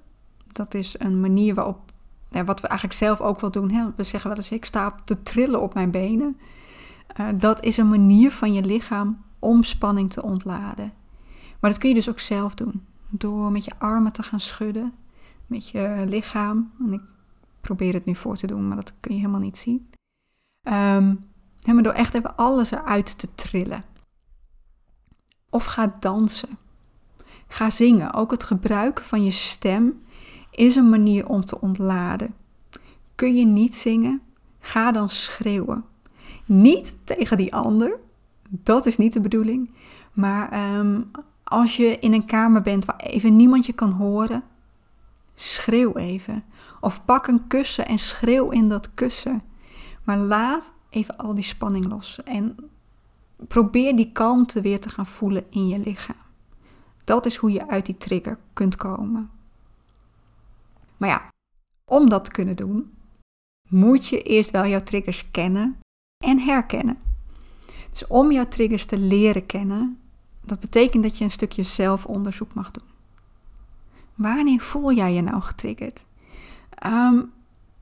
Dat 0.52 0.74
is 0.74 0.96
een 1.00 1.20
manier 1.20 1.54
waarop, 1.54 1.92
wat 2.30 2.62
we 2.62 2.68
eigenlijk 2.68 3.00
zelf 3.00 3.22
ook 3.22 3.40
wel 3.40 3.52
doen. 3.52 3.94
We 3.96 4.04
zeggen 4.04 4.30
wel 4.30 4.38
eens, 4.38 4.52
ik 4.52 4.66
sta 4.66 4.96
te 5.04 5.22
trillen 5.22 5.62
op 5.62 5.74
mijn 5.74 5.92
benen. 5.92 6.38
Uh, 7.20 7.28
dat 7.36 7.64
is 7.64 7.78
een 7.78 7.90
manier 7.90 8.32
van 8.32 8.54
je 8.54 8.64
lichaam 8.64 9.24
om 9.40 9.64
spanning 9.64 10.12
te 10.12 10.24
ontladen. 10.24 10.94
Maar 11.60 11.70
dat 11.70 11.80
kun 11.80 11.90
je 11.90 11.96
dus 11.96 12.10
ook 12.10 12.20
zelf 12.20 12.56
doen. 12.56 12.86
Door 13.10 13.52
met 13.52 13.66
je 13.66 13.72
armen 13.78 14.12
te 14.12 14.24
gaan 14.24 14.40
schudden, 14.40 14.94
met 15.48 15.70
je 15.70 16.06
lichaam. 16.08 16.72
En 16.80 16.94
ik 16.94 17.02
probeer 17.62 17.94
het 17.94 18.06
nu 18.06 18.16
voor 18.16 18.36
te 18.36 18.48
doen, 18.48 18.68
maar 18.68 18.78
dat 18.78 18.94
kun 19.00 19.14
je 19.14 19.20
helemaal 19.20 19.40
niet 19.40 19.58
zien. 19.58 19.90
Maar 20.64 21.84
door 21.84 21.94
echt 21.94 22.14
even 22.14 22.36
alles 22.36 22.72
eruit 22.72 23.18
te 23.18 23.28
trillen. 23.36 23.84
Of 25.50 25.66
ga 25.66 25.96
dansen. 26.00 26.58
Ga 27.48 27.70
zingen. 27.70 28.14
Ook 28.14 28.32
het 28.32 28.44
gebruiken 28.44 29.06
van 29.06 29.24
je 29.24 29.32
stem 29.32 30.04
is 30.52 30.76
een 30.76 30.90
manier 30.90 31.28
om 31.28 31.46
te 31.46 31.62
ontladen. 31.62 32.36
Kun 33.16 33.36
je 33.36 33.46
niet 33.46 33.76
zingen? 33.76 34.22
Ga 34.60 34.92
dan 34.92 35.10
schreeuwen. 35.10 35.86
Niet 36.46 36.96
tegen 37.04 37.38
die 37.38 37.54
ander. 37.54 38.00
Dat 38.50 38.86
is 38.86 38.98
niet 38.98 39.14
de 39.14 39.22
bedoeling. 39.22 39.70
Maar 40.14 40.52
ehm, 40.52 41.02
als 41.44 41.78
je 41.78 41.98
in 42.00 42.14
een 42.14 42.26
kamer 42.26 42.62
bent 42.62 42.86
waar 42.86 43.00
even 43.00 43.36
niemand 43.36 43.66
je 43.66 43.74
kan 43.74 43.92
horen, 43.92 44.44
schreeuw 45.34 45.94
even. 45.96 46.44
Of 46.80 47.06
pak 47.06 47.28
een 47.28 47.48
kussen 47.48 47.88
en 47.88 48.00
schreeuw 48.00 48.50
in 48.50 48.70
dat 48.70 48.94
kussen. 48.94 49.44
Maar 50.04 50.18
laat 50.18 50.74
even 50.90 51.18
al 51.18 51.34
die 51.34 51.44
spanning 51.44 51.86
los. 51.90 52.24
En 52.24 52.56
probeer 53.48 53.96
die 53.96 54.12
kalmte 54.12 54.62
weer 54.62 54.80
te 54.80 54.90
gaan 54.90 55.06
voelen 55.06 55.44
in 55.50 55.68
je 55.68 55.80
lichaam. 55.80 56.25
Dat 57.06 57.26
is 57.26 57.36
hoe 57.36 57.52
je 57.52 57.68
uit 57.68 57.86
die 57.86 57.98
trigger 57.98 58.38
kunt 58.54 58.76
komen. 58.76 59.30
Maar 60.98 61.10
ja, 61.10 61.30
om 61.86 62.10
dat 62.10 62.24
te 62.24 62.32
kunnen 62.32 62.56
doen, 62.56 62.94
moet 63.70 64.08
je 64.08 64.22
eerst 64.22 64.52
wel 64.52 64.66
jouw 64.66 64.84
triggers 64.84 65.32
kennen 65.32 65.80
en 66.26 66.40
herkennen. 66.40 66.98
Dus 67.90 68.08
om 68.08 68.32
jouw 68.32 68.48
triggers 68.48 68.86
te 68.86 68.98
leren 68.98 69.46
kennen, 69.46 70.00
dat 70.42 70.60
betekent 70.60 71.04
dat 71.04 71.18
je 71.18 71.24
een 71.24 71.32
stukje 71.32 71.64
zelfonderzoek 71.64 72.54
mag 72.54 72.72
doen. 72.72 72.88
Wanneer 74.16 74.60
voel 74.60 74.92
jij 74.92 75.14
je 75.14 75.22
nou 75.22 75.42
getriggerd? 75.42 76.06
Ehm, 76.70 77.22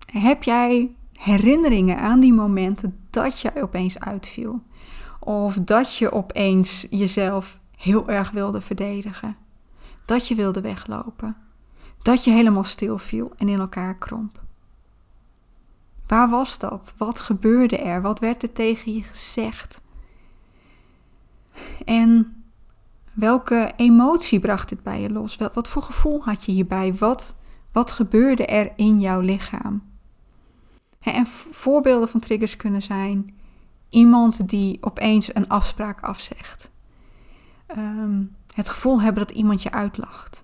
heb 0.05 0.43
jij 0.43 0.95
herinneringen 1.13 1.97
aan 1.97 2.19
die 2.19 2.33
momenten 2.33 2.99
dat 3.09 3.39
jij 3.39 3.61
opeens 3.61 3.99
uitviel? 3.99 4.61
Of 5.19 5.55
dat 5.55 5.97
je 5.97 6.11
opeens 6.11 6.87
jezelf 6.89 7.59
heel 7.83 8.09
erg 8.09 8.31
wilde 8.31 8.61
verdedigen? 8.61 9.35
Dat 10.05 10.27
je 10.27 10.35
wilde 10.35 10.61
weglopen? 10.61 11.37
Dat 12.01 12.23
je 12.23 12.31
helemaal 12.31 12.63
stil 12.63 12.97
viel 12.97 13.31
en 13.37 13.49
in 13.49 13.59
elkaar 13.59 13.97
kromp? 13.97 14.41
Waar 16.07 16.29
was 16.29 16.57
dat? 16.57 16.93
Wat 16.97 17.19
gebeurde 17.19 17.77
er? 17.77 18.01
Wat 18.01 18.19
werd 18.19 18.43
er 18.43 18.53
tegen 18.53 18.93
je 18.93 19.03
gezegd? 19.03 19.81
En 21.85 22.43
welke 23.13 23.73
emotie 23.75 24.39
bracht 24.39 24.69
dit 24.69 24.83
bij 24.83 25.01
je 25.01 25.09
los? 25.09 25.37
Wat 25.53 25.69
voor 25.69 25.81
gevoel 25.81 26.23
had 26.23 26.45
je 26.45 26.51
hierbij? 26.51 26.93
Wat, 26.93 27.35
wat 27.71 27.91
gebeurde 27.91 28.45
er 28.45 28.71
in 28.75 28.99
jouw 28.99 29.19
lichaam? 29.19 29.83
En 30.99 31.27
voorbeelden 31.51 32.09
van 32.09 32.19
triggers 32.19 32.55
kunnen 32.55 32.81
zijn 32.81 33.35
iemand 33.89 34.49
die 34.49 34.77
opeens 34.81 35.35
een 35.35 35.49
afspraak 35.49 36.01
afzegt. 36.01 36.71
Ehm, 37.73 38.23
het 38.53 38.69
gevoel 38.69 39.01
hebben 39.01 39.25
dat 39.27 39.35
iemand 39.35 39.61
je 39.61 39.71
uitlacht. 39.71 40.43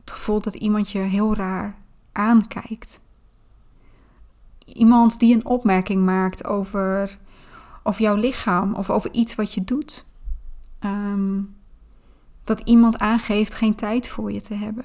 Het 0.00 0.10
gevoel 0.10 0.40
dat 0.40 0.54
iemand 0.54 0.90
je 0.90 0.98
heel 0.98 1.34
raar 1.34 1.76
aankijkt. 2.12 3.00
Iemand 4.64 5.18
die 5.18 5.34
een 5.34 5.46
opmerking 5.46 6.04
maakt 6.04 6.44
over, 6.44 7.18
over 7.82 8.02
jouw 8.02 8.14
lichaam 8.14 8.74
of 8.74 8.90
over 8.90 9.12
iets 9.12 9.34
wat 9.34 9.54
je 9.54 9.64
doet. 9.64 10.06
Ehm, 10.78 11.40
dat 12.44 12.60
iemand 12.60 12.98
aangeeft 12.98 13.54
geen 13.54 13.74
tijd 13.74 14.08
voor 14.08 14.32
je 14.32 14.42
te 14.42 14.54
hebben. 14.54 14.84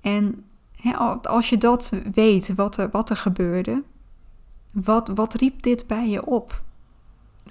En 0.00 0.44
als 1.22 1.48
je 1.48 1.58
dat 1.58 1.92
weet, 2.12 2.54
wat 2.54 2.76
er, 2.76 2.90
wat 2.90 3.10
er 3.10 3.16
gebeurde, 3.16 3.82
wat, 4.72 5.08
wat 5.08 5.34
riep 5.34 5.62
dit 5.62 5.86
bij 5.86 6.08
je 6.08 6.26
op? 6.26 6.62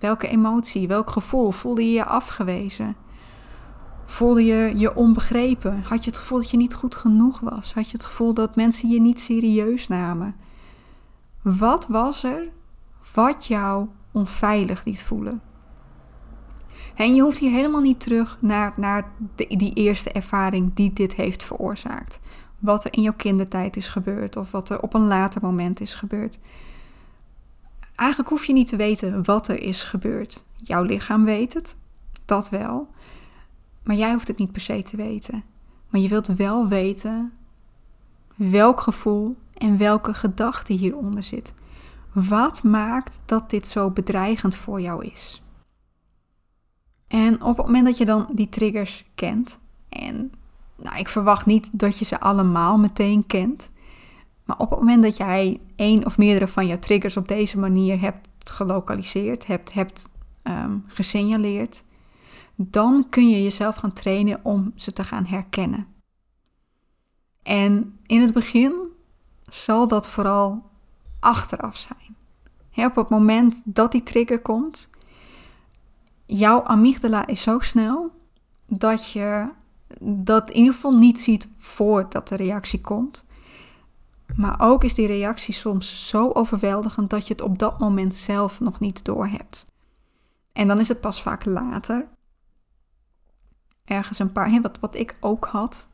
Welke 0.02 0.28
emotie, 0.28 0.88
welk 0.88 1.10
gevoel? 1.10 1.52
Voelde 1.52 1.86
je 1.86 1.92
je 1.92 2.06
afgewezen? 2.06 2.96
Voelde 4.06 4.46
je 4.46 4.74
je 4.76 4.96
onbegrepen? 4.96 5.84
Had 5.84 6.04
je 6.04 6.10
het 6.10 6.20
gevoel 6.20 6.38
dat 6.38 6.50
je 6.50 6.58
niet 6.58 6.74
goed 6.74 6.96
genoeg 6.96 7.40
was? 7.40 7.74
Had 7.74 7.90
je 7.90 7.98
het 7.98 8.06
gevoel 8.06 8.34
dat 8.34 8.56
mensen 8.56 8.90
je 8.90 9.02
niet 9.02 9.20
serieus 9.20 9.88
namen? 9.88 10.36
Wat 11.42 11.88
was 11.88 12.24
er 12.24 12.50
wat 13.14 13.46
jou 13.46 13.88
onveilig 14.12 14.84
liet 14.86 15.02
voelen? 15.02 15.42
En 16.96 17.16
je 17.16 17.22
hoeft 17.22 17.40
hier 17.40 17.52
helemaal 17.52 17.82
niet 17.82 18.00
terug 18.00 18.38
naar, 18.40 18.74
naar 18.76 19.12
die 19.36 19.74
eerste 19.74 20.12
ervaring 20.12 20.74
die 20.74 20.94
dit 20.94 21.14
heeft 21.14 21.44
veroorzaakt 21.44 22.20
wat 22.62 22.86
er 22.86 22.94
in 22.94 23.02
jouw 23.02 23.14
kindertijd 23.14 23.76
is 23.76 23.88
gebeurd 23.88 24.36
of 24.36 24.52
wat 24.52 24.70
er 24.70 24.82
op 24.82 24.94
een 24.94 25.08
later 25.08 25.42
moment 25.42 25.80
is 25.80 25.94
gebeurd. 25.94 26.40
Eigenlijk 28.02 28.30
hoef 28.30 28.46
je 28.46 28.54
niet 28.54 28.68
te 28.68 28.76
weten 28.76 29.26
wat 29.26 29.48
er 29.48 29.60
is 29.60 29.84
gebeurd. 29.84 30.44
Jouw 30.56 30.84
lichaam 30.84 31.26
weet 31.26 31.54
het, 31.54 31.76
dat 32.26 32.50
wel. 32.50 32.90
Maar 33.84 33.96
jij 33.96 34.12
hoeft 34.12 34.28
het 34.28 34.38
niet 34.38 34.52
per 34.52 34.62
se 34.62 34.82
te 34.84 34.96
weten. 34.96 35.44
Maar 35.90 36.02
je 36.02 36.08
wilt 36.08 36.28
wel 36.28 36.68
weten 36.68 37.34
welk 38.36 38.80
gevoel 38.80 39.36
en 39.54 39.78
welke 39.78 40.14
gedachte 40.14 40.74
hieronder 40.74 41.24
zit. 41.24 41.54
Wat 42.14 42.64
maakt 42.64 43.22
dat 43.26 43.50
dit 43.50 43.68
zo 43.68 43.92
bedreigend 43.92 44.56
voor 44.56 44.82
jou 44.82 45.06
is? 45.06 45.44
En 47.08 47.42
op 47.42 47.58
het 47.58 47.66
moment 47.66 47.86
dat 47.86 47.98
je 47.98 48.06
dan 48.06 48.30
die 48.34 48.50
triggers 48.50 49.06
kent 49.16 49.60
en 49.90 50.32
nou, 50.76 50.98
ik 50.98 51.08
verwacht 51.08 51.46
niet 51.46 51.70
dat 51.72 51.98
je 51.98 52.06
ze 52.06 52.20
allemaal 52.20 52.78
meteen 52.78 53.28
kent. 53.28 53.70
Maar 54.46 54.58
op 54.58 54.70
het 54.70 54.80
moment 54.80 55.04
dat 55.04 55.18
jij 55.18 55.60
één 55.76 56.06
of 56.06 56.18
meerdere 56.18 56.48
van 56.48 56.68
jouw 56.68 56.80
triggers 56.80 57.18
op 57.18 57.28
deze 57.28 57.60
manier 57.60 58.00
hebt 58.00 58.50
gelokaliseerd, 58.50 59.48
hebt, 59.48 59.74
hebt 59.74 60.10
um, 60.44 60.84
gesignaleerd, 60.88 61.84
dan 62.56 63.10
kun 63.10 63.30
je 63.30 63.44
jezelf 63.44 63.76
gaan 63.76 63.94
trainen 63.94 64.40
om 64.44 64.72
ze 64.76 64.94
te 64.94 65.04
gaan 65.04 65.26
herkennen. 65.26 65.88
En 67.44 68.00
in 68.06 68.22
het 68.22 68.34
begin 68.34 68.74
zal 69.44 69.88
dat 69.88 70.10
vooral 70.10 70.64
achteraf 71.20 71.78
zijn. 71.78 72.16
op 72.86 72.96
het 72.96 73.10
moment 73.10 73.62
dat 73.66 73.92
die 73.92 74.04
trigger 74.04 74.40
komt, 74.40 74.90
jouw 76.26 76.64
amygdala 76.64 77.28
is 77.28 77.42
zo 77.42 77.60
snel 77.60 78.12
dat 78.68 79.12
je 79.12 79.50
dat 80.04 80.50
in 80.50 80.58
ieder 80.58 80.74
geval 80.74 80.94
niet 80.94 81.20
ziet 81.20 81.48
voordat 81.58 82.28
de 82.28 82.36
reactie 82.36 82.82
komt. 82.82 83.26
Maar 84.36 84.56
ook 84.58 84.84
is 84.84 84.94
die 84.94 85.08
reactie 85.08 85.54
soms 85.54 86.10
zo 86.10 86.32
overweldigend 86.32 87.10
dat 87.10 87.28
je 87.28 87.34
het 87.34 87.42
op 87.42 87.60
dat 87.60 87.80
moment 87.80 88.16
zelf 88.16 88.60
nog 88.60 88.80
niet 88.80 89.06
doorhebt. 89.06 89.66
En 90.54 90.68
dan 90.68 90.80
is 90.80 90.88
het 90.88 91.02
pas 91.02 91.22
vaak 91.22 91.46
later. 91.46 92.08
Ergens 93.86 94.20
een 94.20 94.32
paar, 94.32 94.52
hè, 94.52 94.62
wat, 94.62 94.80
wat 94.80 94.96
ik 94.96 95.18
ook 95.20 95.46
had. 95.46 95.88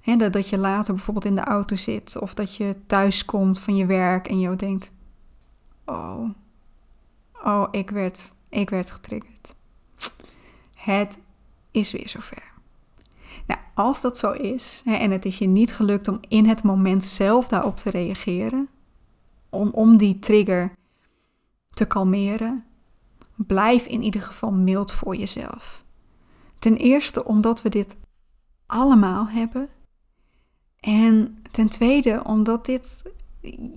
Hè, 0.00 0.16
dat, 0.16 0.32
dat 0.32 0.48
je 0.48 0.58
later 0.58 0.94
bijvoorbeeld 0.94 1.24
in 1.26 1.34
de 1.34 1.44
auto 1.44 1.76
zit 1.76 2.18
of 2.18 2.34
dat 2.34 2.56
je 2.56 2.76
thuis 2.86 3.24
komt 3.24 3.60
van 3.60 3.76
je 3.76 3.86
werk 3.86 4.28
en 4.28 4.40
je 4.40 4.56
denkt: 4.56 4.92
Oh, 5.84 6.30
oh, 7.44 7.68
ik 7.70 7.90
werd, 7.90 8.32
ik 8.48 8.70
werd 8.70 8.90
getriggerd. 8.90 9.54
Het 10.74 11.18
is 11.70 11.92
weer 11.92 12.08
zover. 12.08 12.49
Nou, 13.46 13.60
als 13.74 14.00
dat 14.00 14.18
zo 14.18 14.30
is 14.30 14.82
en 14.84 15.10
het 15.10 15.24
is 15.24 15.38
je 15.38 15.46
niet 15.46 15.72
gelukt 15.72 16.08
om 16.08 16.20
in 16.28 16.46
het 16.46 16.62
moment 16.62 17.04
zelf 17.04 17.48
daarop 17.48 17.76
te 17.76 17.90
reageren, 17.90 18.68
om, 19.48 19.68
om 19.68 19.96
die 19.96 20.18
trigger 20.18 20.72
te 21.70 21.84
kalmeren, 21.84 22.64
blijf 23.36 23.86
in 23.86 24.02
ieder 24.02 24.22
geval 24.22 24.52
mild 24.52 24.92
voor 24.92 25.16
jezelf. 25.16 25.84
Ten 26.58 26.76
eerste 26.76 27.24
omdat 27.24 27.62
we 27.62 27.68
dit 27.68 27.96
allemaal 28.66 29.28
hebben. 29.28 29.68
En 30.80 31.42
ten 31.50 31.68
tweede 31.68 32.22
omdat 32.24 32.66
dit, 32.66 33.02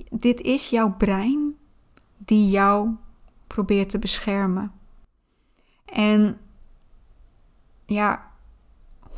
dit 0.10 0.42
is 0.42 0.70
jouw 0.70 0.96
brein 0.96 1.56
die 2.18 2.50
jou 2.50 2.89
probeert 3.48 3.89
te 3.89 4.00
beschermen. 4.00 4.72
En 5.86 6.38
ja, 7.86 8.32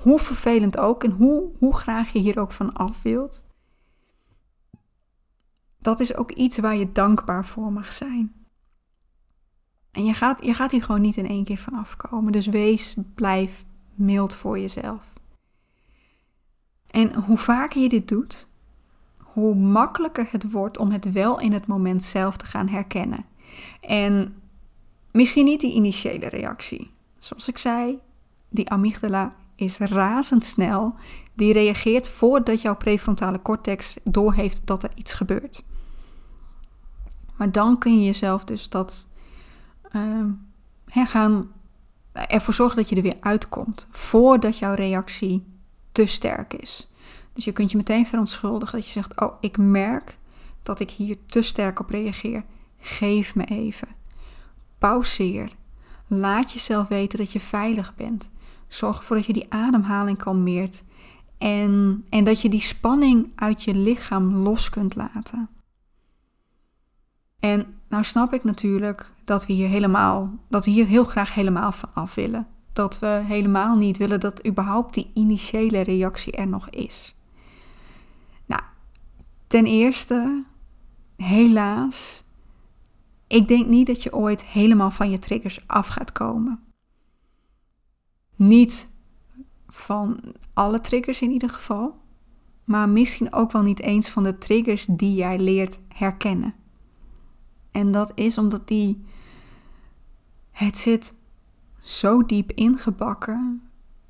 hoe 0.05 0.19
vervelend 0.19 0.77
ook 0.77 1.03
en 1.03 1.11
hoe, 1.11 1.49
hoe 1.59 1.75
graag 1.75 2.11
je 2.11 2.19
hier 2.19 2.39
ook 2.39 2.51
van 2.51 2.73
af 2.73 3.01
wilt, 3.01 3.45
dat 5.79 5.99
is 5.99 6.15
ook 6.15 6.31
iets 6.31 6.57
waar 6.57 6.75
je 6.75 6.91
dankbaar 6.91 7.45
voor 7.45 7.71
mag 7.71 7.93
zijn. 7.93 8.33
En 9.91 10.05
je 10.05 10.13
gaat, 10.13 10.45
je 10.45 10.53
gaat 10.53 10.71
hier 10.71 10.83
gewoon 10.83 11.01
niet 11.01 11.17
in 11.17 11.27
één 11.27 11.43
keer 11.43 11.57
van 11.57 11.73
afkomen. 11.73 12.31
Dus 12.31 12.45
wees, 12.45 12.95
blijf 13.15 13.65
mild 13.93 14.35
voor 14.35 14.59
jezelf. 14.59 15.13
En 16.87 17.13
hoe 17.13 17.37
vaker 17.37 17.81
je 17.81 17.89
dit 17.89 18.07
doet, 18.07 18.47
hoe 19.17 19.55
makkelijker 19.55 20.27
het 20.31 20.51
wordt 20.51 20.77
om 20.77 20.91
het 20.91 21.11
wel 21.11 21.39
in 21.39 21.51
het 21.51 21.67
moment 21.67 22.03
zelf 22.03 22.37
te 22.37 22.45
gaan 22.45 22.67
herkennen. 22.67 23.25
En 23.81 24.41
misschien 25.11 25.45
niet 25.45 25.59
die 25.59 25.73
initiële 25.73 26.29
reactie. 26.29 26.91
Zoals 27.17 27.47
ik 27.47 27.57
zei, 27.57 27.99
die 28.49 28.69
amygdala 28.69 29.35
is 29.55 29.77
razendsnel. 29.77 30.95
Die 31.33 31.53
reageert 31.53 32.09
voordat 32.09 32.61
jouw 32.61 32.75
prefrontale 32.75 33.41
cortex 33.41 33.97
doorheeft 34.03 34.67
dat 34.67 34.83
er 34.83 34.91
iets 34.95 35.13
gebeurt. 35.13 35.63
Maar 37.37 37.51
dan 37.51 37.77
kun 37.77 37.99
je 37.99 38.05
jezelf 38.05 38.43
dus 38.43 38.69
dat 38.69 39.07
uh, 39.95 40.25
gaan 40.85 41.51
ervoor 42.11 42.53
zorgen 42.53 42.77
dat 42.77 42.89
je 42.89 42.95
er 42.95 43.01
weer 43.01 43.17
uitkomt. 43.19 43.87
Voordat 43.89 44.57
jouw 44.57 44.73
reactie 44.73 45.43
te 45.91 46.05
sterk 46.05 46.53
is. 46.53 46.89
Dus 47.33 47.45
je 47.45 47.51
kunt 47.51 47.71
je 47.71 47.77
meteen 47.77 48.07
verontschuldigen 48.07 48.75
dat 48.75 48.85
je 48.85 48.91
zegt: 48.91 49.21
Oh, 49.21 49.37
ik 49.39 49.57
merk 49.57 50.17
dat 50.63 50.79
ik 50.79 50.91
hier 50.91 51.17
te 51.25 51.41
sterk 51.41 51.79
op 51.79 51.89
reageer. 51.89 52.43
Geef 52.79 53.35
me 53.35 53.45
even. 53.45 53.87
Pauzeer. 54.77 55.49
Laat 56.07 56.51
jezelf 56.51 56.87
weten 56.87 57.17
dat 57.17 57.31
je 57.31 57.39
veilig 57.39 57.95
bent. 57.95 58.29
Zorg 58.75 58.97
ervoor 58.97 59.15
dat 59.15 59.25
je 59.25 59.33
die 59.33 59.53
ademhaling 59.53 60.17
kalmeert. 60.17 60.83
En, 61.37 62.05
en 62.09 62.23
dat 62.23 62.41
je 62.41 62.49
die 62.49 62.61
spanning 62.61 63.31
uit 63.35 63.63
je 63.63 63.73
lichaam 63.73 64.35
los 64.35 64.69
kunt 64.69 64.95
laten. 64.95 65.49
En 67.39 67.65
nou 67.89 68.03
snap 68.03 68.33
ik 68.33 68.43
natuurlijk 68.43 69.11
dat 69.23 69.45
we 69.45 69.53
hier 69.53 69.67
helemaal, 69.67 70.33
dat 70.47 70.65
we 70.65 70.71
hier 70.71 70.85
heel 70.85 71.03
graag 71.03 71.33
helemaal 71.33 71.71
van 71.71 71.89
af 71.93 72.15
willen. 72.15 72.47
Dat 72.73 72.99
we 72.99 73.23
helemaal 73.25 73.75
niet 73.75 73.97
willen 73.97 74.19
dat 74.19 74.47
überhaupt 74.47 74.93
die 74.93 75.11
initiële 75.13 75.81
reactie 75.81 76.33
er 76.33 76.47
nog 76.47 76.69
is. 76.69 77.15
Nou, 78.45 78.61
ten 79.47 79.65
eerste, 79.65 80.43
helaas, 81.17 82.23
ik 83.27 83.47
denk 83.47 83.67
niet 83.67 83.87
dat 83.87 84.03
je 84.03 84.13
ooit 84.13 84.45
helemaal 84.45 84.91
van 84.91 85.09
je 85.09 85.19
triggers 85.19 85.67
af 85.67 85.87
gaat 85.87 86.11
komen. 86.11 86.59
Niet 88.35 88.89
van 89.67 90.19
alle 90.53 90.79
triggers 90.79 91.21
in 91.21 91.31
ieder 91.31 91.49
geval, 91.49 91.99
maar 92.63 92.89
misschien 92.89 93.33
ook 93.33 93.51
wel 93.51 93.61
niet 93.61 93.81
eens 93.81 94.09
van 94.09 94.23
de 94.23 94.37
triggers 94.37 94.85
die 94.85 95.15
jij 95.15 95.39
leert 95.39 95.79
herkennen. 95.87 96.53
En 97.71 97.91
dat 97.91 98.11
is 98.15 98.37
omdat 98.37 98.67
die. 98.67 99.05
Het 100.51 100.77
zit 100.77 101.13
zo 101.79 102.25
diep 102.25 102.51
ingebakken. 102.51 103.61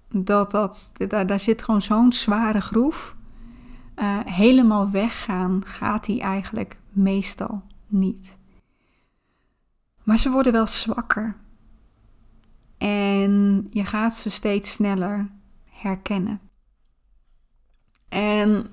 Dat 0.10 0.52
dat. 0.52 0.92
Daar, 1.08 1.28
daar 1.28 1.40
zit 1.40 1.64
gewoon 1.64 1.82
zo'n 1.82 2.14
zware 2.14 2.62
groef. 2.62 3.16
Uh, 3.96 4.20
helemaal 4.26 4.90
weggaan 4.90 5.66
gaat 5.66 6.06
die 6.06 6.22
eigenlijk 6.22 6.80
meestal 6.90 7.64
niet. 7.88 8.38
Maar 10.04 10.20
ze 10.20 10.32
worden 10.32 10.52
wel 10.52 10.68
zwakker. 10.68 11.36
En 12.78 13.68
je 13.70 13.86
gaat 13.86 14.16
ze 14.16 14.30
steeds 14.30 14.72
sneller 14.72 15.32
herkennen. 15.70 16.40
En 18.10 18.68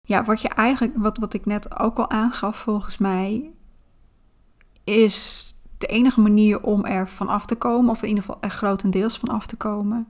ja, 0.00 0.24
wat 0.24 0.40
je 0.40 0.48
eigenlijk, 0.48 0.96
wat, 0.96 1.18
wat 1.18 1.34
ik 1.34 1.46
net 1.46 1.78
ook 1.78 1.98
al 1.98 2.10
aangaf 2.10 2.56
volgens 2.56 2.98
mij, 2.98 3.50
is 4.84 5.50
de 5.78 5.86
enige 5.86 6.20
manier 6.20 6.62
om 6.62 6.84
er 6.84 7.08
van 7.08 7.28
af 7.28 7.46
te 7.46 7.54
komen, 7.54 7.90
of 7.90 8.02
in 8.02 8.08
ieder 8.08 8.24
geval 8.24 8.40
er 8.40 8.50
grotendeels 8.50 9.18
van 9.18 9.28
af 9.28 9.46
te 9.46 9.56
komen, 9.56 10.08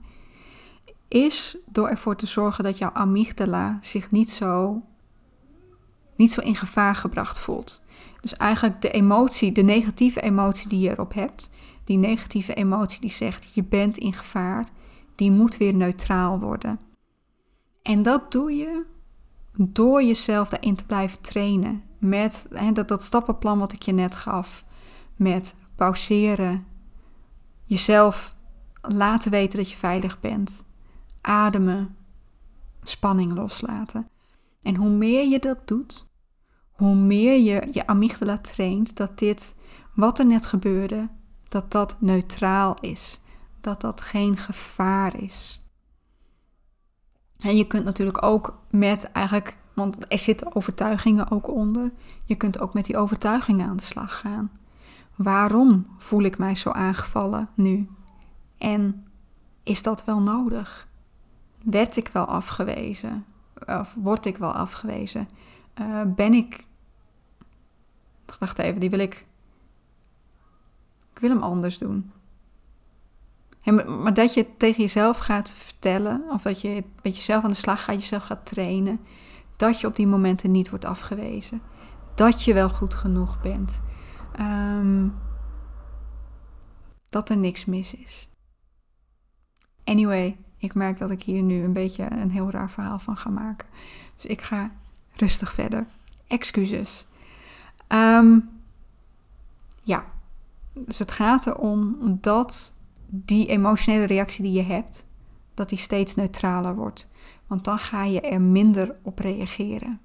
is 1.07 1.57
door 1.65 1.87
ervoor 1.87 2.15
te 2.15 2.27
zorgen 2.27 2.63
dat 2.63 2.77
jouw 2.77 2.91
amygdala 2.93 3.77
zich 3.81 4.11
niet 4.11 4.29
zo, 4.29 4.81
niet 6.15 6.31
zo 6.31 6.41
in 6.41 6.55
gevaar 6.55 6.95
gebracht 6.95 7.39
voelt. 7.39 7.81
Dus 8.21 8.33
eigenlijk 8.35 8.81
de 8.81 8.91
emotie, 8.91 9.51
de 9.51 9.61
negatieve 9.61 10.21
emotie 10.21 10.69
die 10.69 10.79
je 10.79 10.89
erop 10.89 11.13
hebt, 11.13 11.49
die 11.83 11.97
negatieve 11.97 12.53
emotie 12.53 13.01
die 13.01 13.11
zegt 13.11 13.53
je 13.53 13.63
bent 13.63 13.97
in 13.97 14.13
gevaar, 14.13 14.67
die 15.15 15.31
moet 15.31 15.57
weer 15.57 15.73
neutraal 15.73 16.39
worden. 16.39 16.79
En 17.81 18.01
dat 18.01 18.31
doe 18.31 18.51
je 18.51 18.85
door 19.57 20.03
jezelf 20.03 20.49
daarin 20.49 20.75
te 20.75 20.85
blijven 20.85 21.21
trainen. 21.21 21.83
Met 21.99 22.47
dat, 22.73 22.87
dat 22.87 23.03
stappenplan 23.03 23.59
wat 23.59 23.73
ik 23.73 23.81
je 23.81 23.91
net 23.91 24.15
gaf. 24.15 24.63
Met 25.15 25.55
pauzeren. 25.75 26.65
Jezelf 27.63 28.35
laten 28.81 29.31
weten 29.31 29.57
dat 29.57 29.69
je 29.69 29.75
veilig 29.75 30.19
bent. 30.19 30.63
Ademen. 31.21 31.95
Spanning 32.81 33.33
loslaten. 33.33 34.09
En 34.61 34.75
hoe 34.75 34.89
meer 34.89 35.27
je 35.27 35.39
dat 35.39 35.67
doet, 35.67 36.11
hoe 36.77 36.95
meer 36.95 37.39
je 37.39 37.67
je 37.71 37.87
amygdala 37.87 38.37
traint 38.37 38.97
dat 38.97 39.17
dit, 39.17 39.55
wat 39.93 40.19
er 40.19 40.25
net 40.25 40.45
gebeurde, 40.45 41.09
dat 41.49 41.71
dat 41.71 41.95
neutraal 41.99 42.75
is. 42.79 43.19
Dat 43.61 43.81
dat 43.81 44.01
geen 44.01 44.37
gevaar 44.37 45.21
is. 45.21 45.61
En 47.37 47.57
je 47.57 47.67
kunt 47.67 47.83
natuurlijk 47.83 48.23
ook 48.23 48.59
met 48.69 49.11
eigenlijk, 49.11 49.57
want 49.73 50.11
er 50.11 50.19
zitten 50.19 50.55
overtuigingen 50.55 51.31
ook 51.31 51.47
onder. 51.47 51.91
Je 52.25 52.35
kunt 52.35 52.59
ook 52.59 52.73
met 52.73 52.85
die 52.85 52.97
overtuigingen 52.97 53.67
aan 53.67 53.77
de 53.77 53.83
slag 53.83 54.19
gaan. 54.19 54.51
Waarom 55.15 55.87
voel 55.97 56.21
ik 56.21 56.37
mij 56.37 56.55
zo 56.55 56.69
aangevallen 56.69 57.49
nu? 57.53 57.89
En 58.57 59.05
is 59.63 59.83
dat 59.83 60.05
wel 60.05 60.19
nodig? 60.19 60.87
Werd 61.63 61.97
ik 61.97 62.07
wel 62.07 62.25
afgewezen? 62.25 63.25
Of 63.65 63.95
word 63.99 64.25
ik 64.25 64.37
wel 64.37 64.51
afgewezen? 64.51 65.29
Uh, 65.81 66.01
ben 66.05 66.33
ik. 66.33 66.66
Wacht 68.39 68.59
even, 68.59 68.79
die 68.79 68.89
wil 68.89 68.99
ik. 68.99 69.25
Ik 71.13 71.19
wil 71.19 71.29
hem 71.29 71.43
anders 71.43 71.77
doen 71.77 72.11
maar 73.73 74.13
dat 74.13 74.33
je 74.33 74.39
het 74.39 74.59
tegen 74.59 74.81
jezelf 74.81 75.17
gaat 75.17 75.51
vertellen, 75.53 76.23
of 76.29 76.41
dat 76.41 76.61
je 76.61 76.83
met 77.01 77.15
jezelf 77.15 77.43
aan 77.43 77.49
de 77.49 77.55
slag 77.55 77.83
gaat, 77.83 77.95
jezelf 77.95 78.23
gaat 78.23 78.45
trainen, 78.45 78.99
dat 79.55 79.79
je 79.79 79.87
op 79.87 79.95
die 79.95 80.07
momenten 80.07 80.51
niet 80.51 80.69
wordt 80.69 80.85
afgewezen. 80.85 81.61
Dat 82.15 82.43
je 82.43 82.53
wel 82.53 82.69
goed 82.69 82.93
genoeg 82.93 83.41
bent. 83.41 83.81
Um, 84.39 85.15
dat 87.09 87.29
er 87.29 87.37
niks 87.37 87.65
mis 87.65 87.93
is. 87.93 88.29
Anyway, 89.83 90.37
ik 90.57 90.73
merk 90.73 90.97
dat 90.97 91.11
ik 91.11 91.23
hier 91.23 91.41
nu 91.41 91.63
een 91.63 91.73
beetje 91.73 92.11
een 92.11 92.31
heel 92.31 92.51
raar 92.51 92.71
verhaal 92.71 92.99
van 92.99 93.17
ga 93.17 93.29
maken. 93.29 93.67
Dus 94.15 94.25
ik 94.25 94.41
ga 94.41 94.71
rustig 95.15 95.53
verder. 95.53 95.85
Excuses. 96.27 97.07
Um, 97.87 98.49
ja, 99.83 100.05
dus 100.73 100.99
het 100.99 101.11
gaat 101.11 101.47
erom 101.47 101.97
dat 102.21 102.73
die 103.07 103.47
emotionele 103.47 104.05
reactie 104.05 104.43
die 104.43 104.53
je 104.53 104.63
hebt, 104.63 105.05
dat 105.53 105.69
die 105.69 105.77
steeds 105.77 106.15
neutraler 106.15 106.75
wordt. 106.75 107.09
Want 107.47 107.63
dan 107.63 107.79
ga 107.79 108.03
je 108.03 108.21
er 108.21 108.41
minder 108.41 108.95
op 109.01 109.19
reageren. 109.19 109.99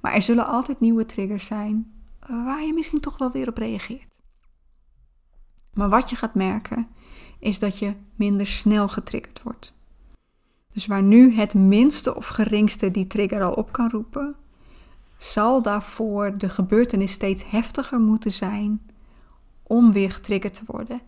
Maar 0.00 0.12
er 0.12 0.22
zullen 0.22 0.46
altijd 0.46 0.80
nieuwe 0.80 1.06
triggers 1.06 1.46
zijn 1.46 1.92
waar 2.26 2.62
je 2.62 2.72
misschien 2.72 3.00
toch 3.00 3.18
wel 3.18 3.30
weer 3.30 3.48
op 3.48 3.58
reageert. 3.58 4.20
Maar 5.74 5.88
wat 5.88 6.10
je 6.10 6.16
gaat 6.16 6.34
merken 6.34 6.88
is 7.38 7.58
dat 7.58 7.78
je 7.78 7.94
minder 8.14 8.46
snel 8.46 8.88
getriggerd 8.88 9.42
wordt. 9.42 9.80
Dus 10.72 10.86
waar 10.86 11.02
nu 11.02 11.34
het 11.34 11.54
minste 11.54 12.14
of 12.16 12.26
geringste 12.26 12.90
die 12.90 13.06
trigger 13.06 13.42
al 13.42 13.52
op 13.52 13.72
kan 13.72 13.90
roepen, 13.90 14.36
zal 15.22 15.62
daarvoor 15.62 16.38
de 16.38 16.48
gebeurtenis 16.48 17.12
steeds 17.12 17.50
heftiger 17.50 18.00
moeten 18.00 18.32
zijn 18.32 18.80
om 19.62 19.92
weer 19.92 20.10
getriggerd 20.10 20.54
te 20.54 20.62
worden. 20.66 21.00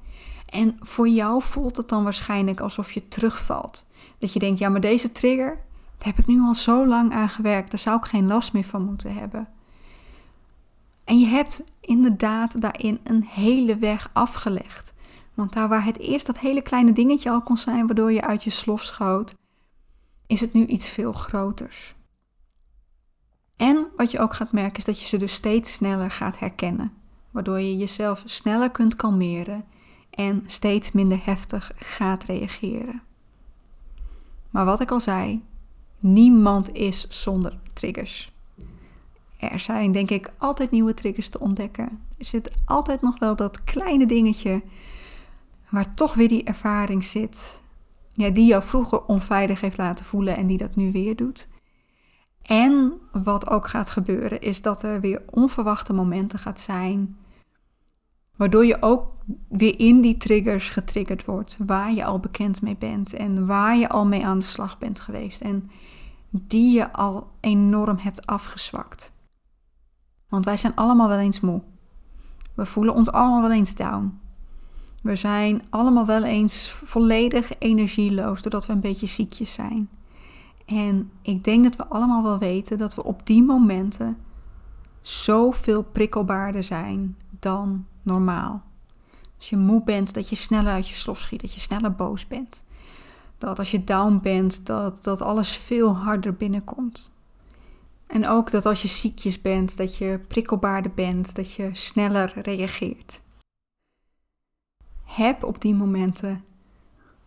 En 0.46 0.76
voor 0.80 1.08
jou 1.08 1.42
voelt 1.42 1.76
het 1.76 1.88
dan 1.88 2.02
waarschijnlijk 2.02 2.60
alsof 2.60 2.92
je 2.92 3.08
terugvalt. 3.08 3.86
Dat 4.18 4.32
je 4.32 4.38
denkt, 4.38 4.58
ja, 4.58 4.68
maar 4.68 4.80
deze 4.80 5.12
trigger, 5.12 5.58
daar 5.98 6.08
heb 6.08 6.18
ik 6.18 6.26
nu 6.26 6.40
al 6.40 6.54
zo 6.54 6.86
lang 6.86 7.12
aan 7.12 7.28
gewerkt. 7.28 7.70
Daar 7.70 7.80
zou 7.80 7.96
ik 7.96 8.04
geen 8.04 8.26
last 8.26 8.52
meer 8.52 8.64
van 8.64 8.82
moeten 8.82 9.14
hebben. 9.14 9.48
En 11.04 11.18
je 11.18 11.26
hebt 11.26 11.62
inderdaad 11.80 12.60
daarin 12.60 13.00
een 13.04 13.24
hele 13.24 13.76
weg 13.76 14.10
afgelegd. 14.12 14.92
Want 15.34 15.52
daar 15.52 15.68
waar 15.68 15.84
het 15.84 15.98
eerst 15.98 16.26
dat 16.26 16.38
hele 16.38 16.62
kleine 16.62 16.92
dingetje 16.92 17.30
al 17.30 17.42
kon 17.42 17.56
zijn, 17.56 17.86
waardoor 17.86 18.12
je 18.12 18.22
uit 18.22 18.44
je 18.44 18.50
slof 18.50 18.82
schoot, 18.82 19.34
is 20.26 20.40
het 20.40 20.52
nu 20.52 20.66
iets 20.66 20.88
veel 20.88 21.12
groters. 21.12 21.94
En 23.56 23.86
wat 23.96 24.10
je 24.10 24.18
ook 24.18 24.34
gaat 24.34 24.52
merken 24.52 24.78
is 24.78 24.84
dat 24.84 25.00
je 25.00 25.06
ze 25.06 25.16
dus 25.16 25.32
steeds 25.32 25.72
sneller 25.72 26.10
gaat 26.10 26.38
herkennen, 26.38 26.92
waardoor 27.30 27.60
je 27.60 27.76
jezelf 27.76 28.22
sneller 28.24 28.70
kunt 28.70 28.96
kalmeren 28.96 29.64
en 30.10 30.42
steeds 30.46 30.92
minder 30.92 31.24
heftig 31.24 31.72
gaat 31.76 32.24
reageren. 32.24 33.02
Maar 34.50 34.64
wat 34.64 34.80
ik 34.80 34.90
al 34.90 35.00
zei, 35.00 35.42
niemand 35.98 36.72
is 36.72 37.08
zonder 37.08 37.58
triggers. 37.72 38.32
Er 39.38 39.58
zijn 39.58 39.92
denk 39.92 40.10
ik 40.10 40.32
altijd 40.38 40.70
nieuwe 40.70 40.94
triggers 40.94 41.28
te 41.28 41.40
ontdekken. 41.40 42.02
Er 42.18 42.24
zit 42.24 42.50
altijd 42.64 43.02
nog 43.02 43.18
wel 43.18 43.36
dat 43.36 43.64
kleine 43.64 44.06
dingetje 44.06 44.62
waar 45.68 45.94
toch 45.94 46.14
weer 46.14 46.28
die 46.28 46.44
ervaring 46.44 47.04
zit. 47.04 47.62
Ja, 48.12 48.30
die 48.30 48.46
jou 48.46 48.62
vroeger 48.62 49.04
onveilig 49.04 49.60
heeft 49.60 49.78
laten 49.78 50.04
voelen 50.04 50.36
en 50.36 50.46
die 50.46 50.58
dat 50.58 50.76
nu 50.76 50.92
weer 50.92 51.16
doet. 51.16 51.48
En 52.46 52.92
wat 53.12 53.50
ook 53.50 53.68
gaat 53.68 53.90
gebeuren 53.90 54.40
is 54.40 54.62
dat 54.62 54.82
er 54.82 55.00
weer 55.00 55.22
onverwachte 55.30 55.92
momenten 55.92 56.38
gaat 56.38 56.60
zijn 56.60 57.16
Waardoor 58.36 58.64
je 58.64 58.82
ook 58.82 59.12
weer 59.48 59.78
in 59.78 60.00
die 60.00 60.16
triggers 60.16 60.70
getriggerd 60.70 61.24
wordt, 61.24 61.58
waar 61.66 61.92
je 61.92 62.04
al 62.04 62.18
bekend 62.18 62.62
mee 62.62 62.76
bent 62.76 63.14
en 63.14 63.46
waar 63.46 63.76
je 63.76 63.88
al 63.88 64.06
mee 64.06 64.26
aan 64.26 64.38
de 64.38 64.44
slag 64.44 64.78
bent 64.78 65.00
geweest 65.00 65.40
en 65.40 65.70
die 66.30 66.74
je 66.74 66.92
al 66.92 67.30
enorm 67.40 67.96
hebt 67.98 68.26
afgezwakt. 68.26 69.12
Want 70.28 70.44
wij 70.44 70.56
zijn 70.56 70.74
allemaal 70.74 71.08
wel 71.08 71.18
eens 71.18 71.40
moe. 71.40 71.62
We 72.54 72.66
voelen 72.66 72.94
ons 72.94 73.12
allemaal 73.12 73.42
wel 73.42 73.52
eens 73.52 73.74
down. 73.74 74.20
We 75.02 75.16
zijn 75.16 75.62
allemaal 75.70 76.06
wel 76.06 76.24
eens 76.24 76.70
volledig 76.70 77.58
energieloos 77.58 78.42
doordat 78.42 78.66
we 78.66 78.72
een 78.72 78.80
beetje 78.80 79.06
ziekjes 79.06 79.52
zijn. 79.52 79.88
En 80.64 81.10
ik 81.22 81.44
denk 81.44 81.64
dat 81.64 81.76
we 81.76 81.86
allemaal 81.86 82.22
wel 82.22 82.38
weten 82.38 82.78
dat 82.78 82.94
we 82.94 83.04
op 83.04 83.26
die 83.26 83.42
momenten 83.42 84.16
zoveel 85.00 85.82
prikkelbaarder 85.82 86.62
zijn 86.62 87.16
dan 87.30 87.86
normaal. 88.02 88.62
Als 89.36 89.50
je 89.50 89.56
moe 89.56 89.84
bent, 89.84 90.14
dat 90.14 90.28
je 90.28 90.36
sneller 90.36 90.72
uit 90.72 90.88
je 90.88 90.94
slof 90.94 91.20
schiet, 91.20 91.40
dat 91.40 91.54
je 91.54 91.60
sneller 91.60 91.94
boos 91.94 92.26
bent. 92.26 92.62
Dat 93.38 93.58
als 93.58 93.70
je 93.70 93.84
down 93.84 94.18
bent, 94.22 94.66
dat, 94.66 95.04
dat 95.04 95.22
alles 95.22 95.56
veel 95.56 95.96
harder 95.96 96.34
binnenkomt. 96.34 97.12
En 98.06 98.28
ook 98.28 98.50
dat 98.50 98.66
als 98.66 98.82
je 98.82 98.88
ziekjes 98.88 99.40
bent, 99.40 99.76
dat 99.76 99.96
je 99.96 100.20
prikkelbaarder 100.28 100.92
bent, 100.94 101.34
dat 101.34 101.52
je 101.52 101.68
sneller 101.72 102.32
reageert. 102.42 103.22
Heb 105.04 105.44
op 105.44 105.60
die 105.60 105.74
momenten 105.74 106.44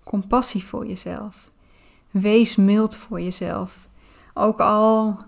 compassie 0.04 0.64
voor 0.64 0.88
jezelf. 0.88 1.52
Wees 2.22 2.56
mild 2.56 2.96
voor 2.96 3.22
jezelf. 3.22 3.88
Ook 4.34 4.60
al 4.60 5.20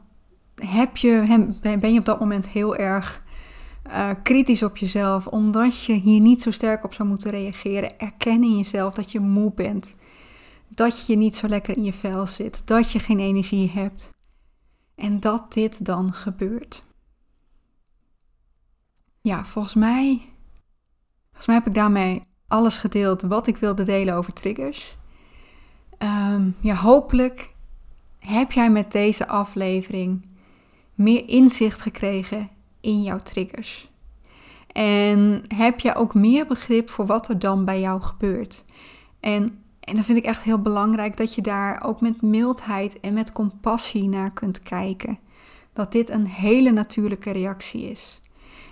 heb 0.55 0.97
je, 0.97 1.23
ben 1.61 1.93
je 1.93 1.99
op 1.99 2.05
dat 2.05 2.19
moment 2.19 2.49
heel 2.49 2.75
erg 2.75 3.21
uh, 3.87 4.09
kritisch 4.23 4.63
op 4.63 4.77
jezelf, 4.77 5.27
omdat 5.27 5.83
je 5.83 5.93
hier 5.93 6.19
niet 6.19 6.41
zo 6.41 6.51
sterk 6.51 6.83
op 6.83 6.93
zou 6.93 7.09
moeten 7.09 7.31
reageren. 7.31 7.99
Erken 7.99 8.43
in 8.43 8.57
jezelf 8.57 8.93
dat 8.93 9.11
je 9.11 9.19
moe 9.19 9.51
bent, 9.53 9.95
dat 10.67 11.05
je 11.05 11.15
niet 11.15 11.35
zo 11.35 11.47
lekker 11.47 11.77
in 11.77 11.83
je 11.83 11.93
vel 11.93 12.27
zit, 12.27 12.67
dat 12.67 12.91
je 12.91 12.99
geen 12.99 13.19
energie 13.19 13.69
hebt 13.69 14.13
en 14.95 15.19
dat 15.19 15.53
dit 15.53 15.85
dan 15.85 16.13
gebeurt. 16.13 16.83
Ja, 19.21 19.45
volgens 19.45 19.73
mij, 19.73 20.21
volgens 21.25 21.45
mij 21.45 21.55
heb 21.55 21.67
ik 21.67 21.73
daarmee 21.73 22.23
alles 22.47 22.77
gedeeld 22.77 23.21
wat 23.21 23.47
ik 23.47 23.57
wilde 23.57 23.83
delen 23.83 24.15
over 24.15 24.33
triggers. 24.33 24.98
Um, 26.03 26.55
ja, 26.59 26.75
hopelijk 26.75 27.53
heb 28.19 28.51
jij 28.51 28.71
met 28.71 28.91
deze 28.91 29.27
aflevering 29.27 30.25
meer 30.93 31.29
inzicht 31.29 31.81
gekregen 31.81 32.49
in 32.81 33.03
jouw 33.03 33.19
triggers. 33.19 33.89
En 34.71 35.43
heb 35.47 35.79
je 35.79 35.95
ook 35.95 36.13
meer 36.13 36.47
begrip 36.47 36.89
voor 36.89 37.05
wat 37.05 37.29
er 37.29 37.39
dan 37.39 37.65
bij 37.65 37.79
jou 37.79 38.01
gebeurt. 38.01 38.65
En, 39.19 39.63
en 39.79 39.95
dan 39.95 40.03
vind 40.03 40.17
ik 40.17 40.25
echt 40.25 40.41
heel 40.41 40.61
belangrijk 40.61 41.17
dat 41.17 41.35
je 41.35 41.41
daar 41.41 41.83
ook 41.83 42.01
met 42.01 42.21
mildheid 42.21 42.99
en 42.99 43.13
met 43.13 43.31
compassie 43.31 44.09
naar 44.09 44.31
kunt 44.31 44.59
kijken. 44.59 45.19
Dat 45.73 45.91
dit 45.91 46.09
een 46.09 46.27
hele 46.27 46.71
natuurlijke 46.71 47.31
reactie 47.31 47.81
is. 47.81 48.21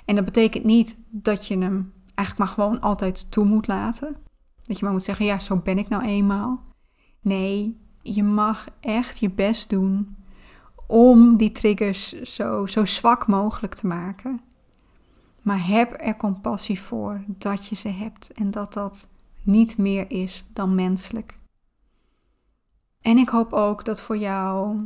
En 0.06 0.16
dat 0.16 0.26
betekent 0.26 0.64
niet 0.64 0.98
dat 1.10 1.48
je 1.48 1.58
hem 1.58 1.94
eigenlijk 2.16 2.38
maar 2.38 2.66
gewoon 2.66 2.82
altijd 2.82 3.32
toe 3.32 3.46
moet 3.46 3.68
laten. 3.68 4.16
Dat 4.64 4.78
je 4.78 4.84
maar 4.84 4.94
moet 4.94 5.04
zeggen, 5.04 5.26
ja, 5.26 5.40
zo 5.40 5.58
ben 5.58 5.78
ik 5.78 5.90
nou 5.90 6.04
eenmaal. 6.04 6.64
Nee, 7.28 7.78
je 8.02 8.24
mag 8.24 8.68
echt 8.80 9.20
je 9.20 9.30
best 9.30 9.70
doen 9.70 10.16
om 10.88 11.38
die 11.38 11.52
triggers 11.52 12.22
zo, 12.22 12.68
zo 12.68 12.86
zwak 12.86 13.28
mogelijk 13.28 13.74
te 13.74 13.88
maken. 13.88 14.42
Maar 15.42 15.68
heb 15.68 15.96
er 16.02 16.16
compassie 16.16 16.82
voor 16.82 17.24
dat 17.28 17.68
je 17.68 17.76
ze 17.76 17.90
hebt 17.90 18.32
en 18.32 18.52
dat 18.52 18.74
dat 18.74 19.08
niet 19.44 19.78
meer 19.78 20.12
is 20.12 20.46
dan 20.54 20.76
menselijk. 20.76 21.40
En 23.02 23.18
ik 23.18 23.30
hoop 23.30 23.54
ook 23.54 23.86
dat 23.86 24.02
voor 24.02 24.18
jou, 24.18 24.80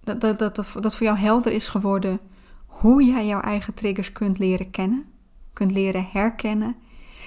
dat, 0.00 0.20
dat, 0.20 0.38
dat, 0.38 0.56
dat 0.80 0.96
voor 0.96 1.06
jou 1.06 1.18
helder 1.18 1.52
is 1.52 1.68
geworden 1.68 2.20
hoe 2.66 3.04
jij 3.04 3.26
jouw 3.26 3.40
eigen 3.40 3.74
triggers 3.74 4.12
kunt 4.12 4.38
leren 4.38 4.70
kennen, 4.70 5.04
kunt 5.52 5.72
leren 5.72 6.06
herkennen 6.12 6.76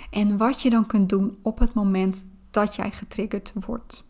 en 0.09 0.37
wat 0.37 0.61
je 0.61 0.69
dan 0.69 0.85
kunt 0.85 1.09
doen 1.09 1.37
op 1.41 1.59
het 1.59 1.73
moment 1.73 2.25
dat 2.51 2.75
jij 2.75 2.91
getriggerd 2.91 3.53
wordt. 3.65 4.03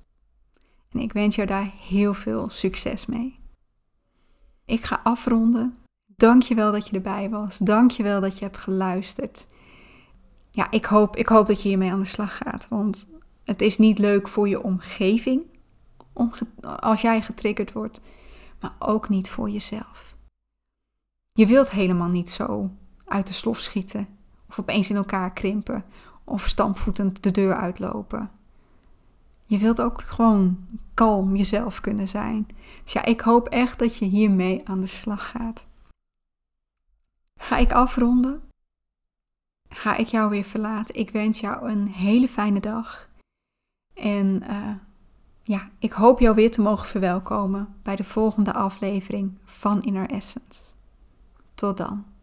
En 0.95 1.01
ik 1.01 1.13
wens 1.13 1.35
jou 1.35 1.47
daar 1.47 1.71
heel 1.77 2.13
veel 2.13 2.49
succes 2.49 3.05
mee. 3.05 3.39
Ik 4.65 4.83
ga 4.83 4.99
afronden. 5.03 5.77
Dank 6.05 6.41
je 6.41 6.55
wel 6.55 6.71
dat 6.71 6.87
je 6.87 6.95
erbij 6.95 7.29
was. 7.29 7.57
Dank 7.57 7.91
je 7.91 8.03
wel 8.03 8.21
dat 8.21 8.37
je 8.37 8.43
hebt 8.43 8.57
geluisterd. 8.57 9.47
Ja, 10.51 10.71
ik 10.71 10.85
hoop, 10.85 11.15
ik 11.15 11.27
hoop 11.27 11.47
dat 11.47 11.61
je 11.61 11.67
hiermee 11.67 11.91
aan 11.91 11.99
de 11.99 12.05
slag 12.05 12.37
gaat. 12.37 12.67
Want 12.69 13.07
het 13.43 13.61
is 13.61 13.77
niet 13.77 13.99
leuk 13.99 14.27
voor 14.27 14.47
je 14.47 14.63
omgeving 14.63 15.45
om, 16.13 16.31
als 16.79 17.01
jij 17.01 17.21
getriggerd 17.21 17.71
wordt, 17.71 18.01
maar 18.61 18.75
ook 18.79 19.09
niet 19.09 19.29
voor 19.29 19.49
jezelf. 19.49 20.15
Je 21.31 21.45
wilt 21.45 21.71
helemaal 21.71 22.09
niet 22.09 22.29
zo 22.29 22.69
uit 23.05 23.27
de 23.27 23.33
slof 23.33 23.59
schieten 23.59 24.07
of 24.49 24.59
opeens 24.59 24.89
in 24.89 24.95
elkaar 24.95 25.33
krimpen 25.33 25.85
of 26.23 26.47
stampvoetend 26.47 27.23
de 27.23 27.31
deur 27.31 27.55
uitlopen. 27.55 28.34
Je 29.45 29.57
wilt 29.57 29.81
ook 29.81 30.01
gewoon 30.01 30.67
kalm 30.93 31.35
jezelf 31.35 31.81
kunnen 31.81 32.07
zijn. 32.07 32.47
Dus 32.83 32.93
ja, 32.93 33.05
ik 33.05 33.21
hoop 33.21 33.47
echt 33.47 33.79
dat 33.79 33.97
je 33.97 34.05
hiermee 34.05 34.67
aan 34.67 34.79
de 34.79 34.85
slag 34.85 35.29
gaat. 35.29 35.67
Ga 37.39 37.57
ik 37.57 37.71
afronden? 37.71 38.41
Ga 39.69 39.95
ik 39.95 40.07
jou 40.07 40.29
weer 40.29 40.43
verlaten? 40.43 40.95
Ik 40.95 41.09
wens 41.09 41.39
jou 41.39 41.69
een 41.69 41.87
hele 41.87 42.27
fijne 42.27 42.59
dag. 42.59 43.09
En 43.93 44.43
uh, 44.49 44.75
ja, 45.41 45.69
ik 45.79 45.91
hoop 45.91 46.19
jou 46.19 46.35
weer 46.35 46.51
te 46.51 46.61
mogen 46.61 46.87
verwelkomen 46.87 47.75
bij 47.83 47.95
de 47.95 48.03
volgende 48.03 48.53
aflevering 48.53 49.37
van 49.43 49.81
Inner 49.81 50.09
Essence. 50.09 50.73
Tot 51.53 51.77
dan. 51.77 52.14